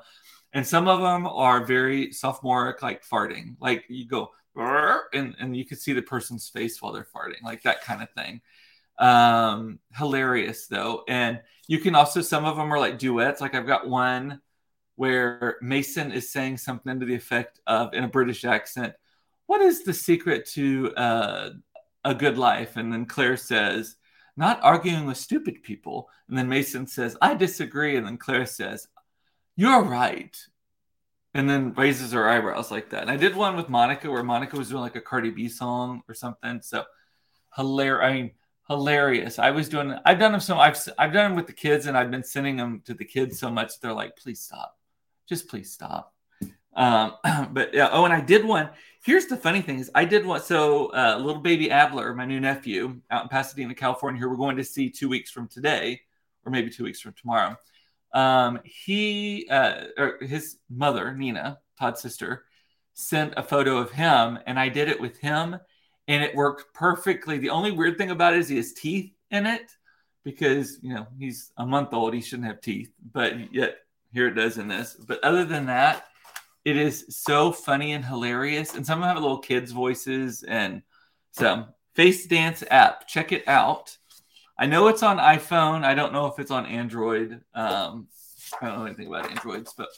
and 0.52 0.66
some 0.66 0.88
of 0.88 1.00
them 1.00 1.26
are 1.26 1.64
very 1.64 2.12
sophomoric, 2.12 2.82
like 2.82 3.06
farting. 3.06 3.56
Like 3.60 3.84
you 3.88 4.06
go, 4.06 4.30
and, 4.54 5.34
and 5.38 5.56
you 5.56 5.64
can 5.64 5.78
see 5.78 5.92
the 5.92 6.02
person's 6.02 6.48
face 6.48 6.80
while 6.80 6.92
they're 6.92 7.06
farting, 7.14 7.42
like 7.42 7.62
that 7.62 7.82
kind 7.82 8.02
of 8.02 8.10
thing. 8.10 8.40
Um, 8.98 9.78
hilarious 9.94 10.66
though. 10.66 11.04
And 11.08 11.40
you 11.66 11.78
can 11.78 11.94
also, 11.94 12.20
some 12.20 12.44
of 12.44 12.56
them 12.56 12.72
are 12.72 12.78
like 12.78 12.98
duets. 12.98 13.40
Like 13.40 13.54
I've 13.54 13.66
got 13.66 13.88
one 13.88 14.40
where 14.96 15.56
Mason 15.62 16.12
is 16.12 16.30
saying 16.30 16.58
something 16.58 17.00
to 17.00 17.06
the 17.06 17.14
effect 17.14 17.60
of, 17.66 17.94
in 17.94 18.04
a 18.04 18.08
British 18.08 18.44
accent, 18.44 18.92
What 19.46 19.62
is 19.62 19.84
the 19.84 19.94
secret 19.94 20.46
to 20.50 20.92
uh, 20.96 21.50
a 22.04 22.14
good 22.14 22.36
life? 22.36 22.76
And 22.76 22.92
then 22.92 23.06
Claire 23.06 23.38
says, 23.38 23.96
Not 24.36 24.62
arguing 24.62 25.06
with 25.06 25.16
stupid 25.16 25.62
people. 25.62 26.10
And 26.28 26.36
then 26.36 26.48
Mason 26.48 26.86
says, 26.86 27.16
I 27.22 27.34
disagree. 27.34 27.96
And 27.96 28.06
then 28.06 28.18
Claire 28.18 28.46
says, 28.46 28.88
You're 29.56 29.82
right. 29.82 30.36
And 31.34 31.48
then 31.48 31.72
raises 31.74 32.12
her 32.12 32.28
eyebrows 32.28 32.70
like 32.70 32.90
that. 32.90 33.02
And 33.02 33.10
I 33.10 33.16
did 33.16 33.34
one 33.34 33.56
with 33.56 33.68
Monica 33.68 34.10
where 34.10 34.22
Monica 34.22 34.56
was 34.56 34.68
doing 34.68 34.82
like 34.82 34.96
a 34.96 35.00
Cardi 35.00 35.30
B 35.30 35.48
song 35.48 36.02
or 36.08 36.14
something. 36.14 36.60
So 36.62 36.84
hilarious. 37.56 38.04
I 38.04 38.12
mean, 38.14 38.30
hilarious. 38.68 39.38
I 39.38 39.50
was 39.50 39.68
doing, 39.68 39.96
I've 40.04 40.18
done 40.18 40.32
them 40.32 40.40
so, 40.40 40.58
I've, 40.58 40.76
I've 40.98 41.12
done 41.12 41.30
them 41.30 41.36
with 41.36 41.46
the 41.46 41.52
kids 41.52 41.86
and 41.86 41.96
I've 41.96 42.10
been 42.10 42.24
sending 42.24 42.56
them 42.56 42.82
to 42.84 42.94
the 42.94 43.04
kids 43.04 43.38
so 43.38 43.50
much. 43.50 43.80
They're 43.80 43.94
like, 43.94 44.16
please 44.16 44.40
stop 44.40 44.76
just 45.32 45.48
please 45.48 45.72
stop. 45.72 46.14
Um, 46.74 47.14
but 47.52 47.72
yeah, 47.74 47.88
oh, 47.92 48.04
and 48.04 48.14
I 48.14 48.20
did 48.20 48.44
one. 48.44 48.70
Here's 49.04 49.26
the 49.26 49.36
funny 49.36 49.62
thing 49.62 49.78
is 49.78 49.90
I 49.94 50.04
did 50.04 50.24
one. 50.24 50.42
So 50.42 50.92
uh, 50.94 51.18
little 51.18 51.42
baby 51.42 51.70
Adler, 51.70 52.14
my 52.14 52.24
new 52.24 52.40
nephew 52.40 53.00
out 53.10 53.22
in 53.24 53.28
Pasadena, 53.28 53.74
California, 53.74 54.18
here 54.18 54.28
we're 54.28 54.36
going 54.36 54.56
to 54.56 54.64
see 54.64 54.90
two 54.90 55.08
weeks 55.08 55.30
from 55.30 55.48
today, 55.48 56.00
or 56.44 56.52
maybe 56.52 56.70
two 56.70 56.84
weeks 56.84 57.00
from 57.00 57.14
tomorrow. 57.14 57.56
Um, 58.12 58.60
he, 58.64 59.46
uh, 59.50 59.84
or 59.96 60.18
his 60.20 60.58
mother, 60.68 61.14
Nina, 61.14 61.58
Todd's 61.78 62.00
sister, 62.00 62.44
sent 62.94 63.34
a 63.36 63.42
photo 63.42 63.78
of 63.78 63.90
him, 63.90 64.38
and 64.46 64.58
I 64.58 64.68
did 64.68 64.88
it 64.88 65.00
with 65.00 65.18
him, 65.18 65.56
and 66.08 66.22
it 66.22 66.34
worked 66.34 66.74
perfectly. 66.74 67.38
The 67.38 67.50
only 67.50 67.70
weird 67.70 67.96
thing 67.96 68.10
about 68.10 68.34
it 68.34 68.40
is 68.40 68.48
he 68.48 68.56
has 68.56 68.72
teeth 68.72 69.12
in 69.30 69.46
it 69.46 69.72
because 70.24 70.78
you 70.82 70.94
know 70.94 71.06
he's 71.18 71.52
a 71.56 71.66
month 71.66 71.92
old, 71.92 72.14
he 72.14 72.20
shouldn't 72.20 72.48
have 72.48 72.60
teeth, 72.60 72.92
but 73.12 73.54
yet 73.54 73.78
here 74.12 74.28
it 74.28 74.34
does 74.34 74.58
in 74.58 74.68
this. 74.68 74.94
But 74.94 75.24
other 75.24 75.44
than 75.44 75.66
that, 75.66 76.06
it 76.64 76.76
is 76.76 77.06
so 77.08 77.50
funny 77.52 77.92
and 77.92 78.04
hilarious. 78.04 78.74
And 78.74 78.86
some 78.86 78.98
of 78.98 79.02
them 79.02 79.14
have 79.14 79.22
little 79.22 79.38
kids' 79.38 79.72
voices. 79.72 80.42
And 80.42 80.82
so, 81.32 81.66
Face 81.94 82.26
Dance 82.26 82.62
app, 82.70 83.06
check 83.08 83.32
it 83.32 83.46
out. 83.48 83.96
I 84.58 84.66
know 84.66 84.88
it's 84.88 85.02
on 85.02 85.18
iPhone. 85.18 85.84
I 85.84 85.94
don't 85.94 86.12
know 86.12 86.26
if 86.26 86.38
it's 86.38 86.50
on 86.50 86.66
Android. 86.66 87.40
Um, 87.54 88.08
I 88.60 88.68
don't 88.68 88.78
know 88.78 88.84
anything 88.86 89.08
about 89.08 89.30
Androids, 89.30 89.74
but 89.76 89.88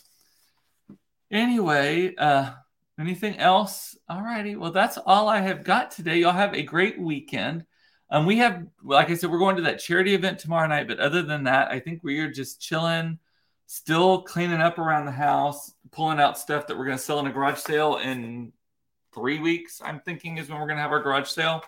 anyway, 1.30 2.14
uh, 2.16 2.52
anything 2.98 3.38
else? 3.38 3.96
All 4.08 4.22
righty. 4.22 4.56
Well, 4.56 4.72
that's 4.72 4.98
all 4.98 5.28
I 5.28 5.40
have 5.40 5.64
got 5.64 5.90
today. 5.90 6.18
Y'all 6.18 6.32
have 6.32 6.54
a 6.54 6.62
great 6.62 6.98
weekend. 6.98 7.64
Um, 8.10 8.26
we 8.26 8.38
have, 8.38 8.64
like 8.82 9.10
I 9.10 9.14
said, 9.14 9.30
we're 9.30 9.38
going 9.38 9.56
to 9.56 9.62
that 9.62 9.80
charity 9.80 10.14
event 10.14 10.38
tomorrow 10.38 10.68
night. 10.68 10.88
But 10.88 11.00
other 11.00 11.22
than 11.22 11.44
that, 11.44 11.70
I 11.72 11.80
think 11.80 12.04
we 12.04 12.20
are 12.20 12.30
just 12.30 12.60
chilling 12.60 13.18
still 13.66 14.22
cleaning 14.22 14.60
up 14.60 14.78
around 14.78 15.06
the 15.06 15.12
house, 15.12 15.72
pulling 15.90 16.20
out 16.20 16.38
stuff 16.38 16.66
that 16.66 16.76
we're 16.76 16.84
going 16.84 16.96
to 16.96 17.02
sell 17.02 17.18
in 17.18 17.26
a 17.26 17.32
garage 17.32 17.58
sale 17.58 17.96
in 17.96 18.52
three 19.14 19.38
weeks. 19.38 19.80
I'm 19.84 20.00
thinking 20.00 20.38
is 20.38 20.48
when 20.48 20.60
we're 20.60 20.66
going 20.66 20.76
to 20.76 20.82
have 20.82 20.92
our 20.92 21.02
garage 21.02 21.28
sale. 21.28 21.64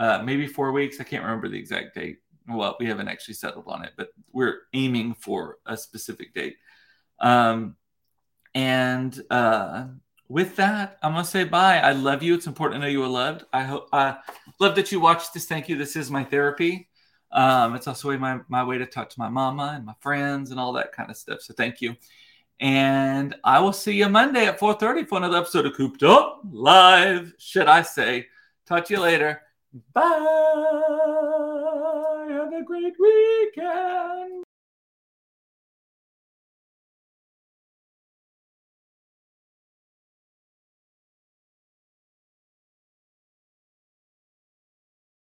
Uh, 0.00 0.22
maybe 0.24 0.46
four 0.46 0.72
weeks. 0.72 0.98
I 0.98 1.04
can't 1.04 1.22
remember 1.22 1.46
the 1.46 1.58
exact 1.58 1.94
date. 1.94 2.20
Well, 2.48 2.74
we 2.80 2.86
haven't 2.86 3.08
actually 3.08 3.34
settled 3.34 3.66
on 3.66 3.84
it, 3.84 3.92
but 3.98 4.08
we're 4.32 4.62
aiming 4.72 5.12
for 5.12 5.58
a 5.66 5.76
specific 5.76 6.32
date. 6.32 6.56
Um, 7.20 7.76
and 8.54 9.20
uh, 9.28 9.88
with 10.26 10.56
that, 10.56 10.96
I'm 11.02 11.12
gonna 11.12 11.24
say 11.24 11.44
bye. 11.44 11.80
I 11.80 11.92
love 11.92 12.22
you. 12.22 12.34
It's 12.34 12.46
important 12.46 12.80
to 12.80 12.86
know 12.86 12.90
you 12.90 13.02
are 13.02 13.08
loved. 13.08 13.44
I 13.52 13.62
hope 13.62 13.90
I 13.92 14.16
love 14.58 14.74
that 14.76 14.90
you 14.90 15.00
watched 15.00 15.34
this. 15.34 15.44
Thank 15.44 15.68
you. 15.68 15.76
This 15.76 15.96
is 15.96 16.10
my 16.10 16.24
therapy. 16.24 16.88
Um, 17.30 17.74
it's 17.74 17.86
also 17.86 18.16
my, 18.16 18.40
my 18.48 18.64
way 18.64 18.78
to 18.78 18.86
talk 18.86 19.10
to 19.10 19.18
my 19.18 19.28
mama 19.28 19.74
and 19.76 19.84
my 19.84 19.94
friends 20.00 20.50
and 20.50 20.58
all 20.58 20.72
that 20.72 20.92
kind 20.92 21.10
of 21.10 21.18
stuff. 21.18 21.42
So 21.42 21.52
thank 21.52 21.82
you. 21.82 21.94
And 22.58 23.36
I 23.44 23.60
will 23.60 23.74
see 23.74 23.92
you 23.92 24.08
Monday 24.08 24.46
at 24.46 24.58
4:30 24.58 25.06
for 25.06 25.18
another 25.18 25.36
episode 25.36 25.66
of 25.66 25.74
Cooped 25.74 26.02
Up 26.02 26.40
Live. 26.50 27.34
Should 27.36 27.68
I 27.68 27.82
say? 27.82 28.28
Talk 28.64 28.86
to 28.86 28.94
you 28.94 29.00
later. 29.00 29.42
Bye. 29.72 30.02
Have 32.28 32.52
a 32.52 32.62
great 32.64 32.94
weekend. 32.98 34.44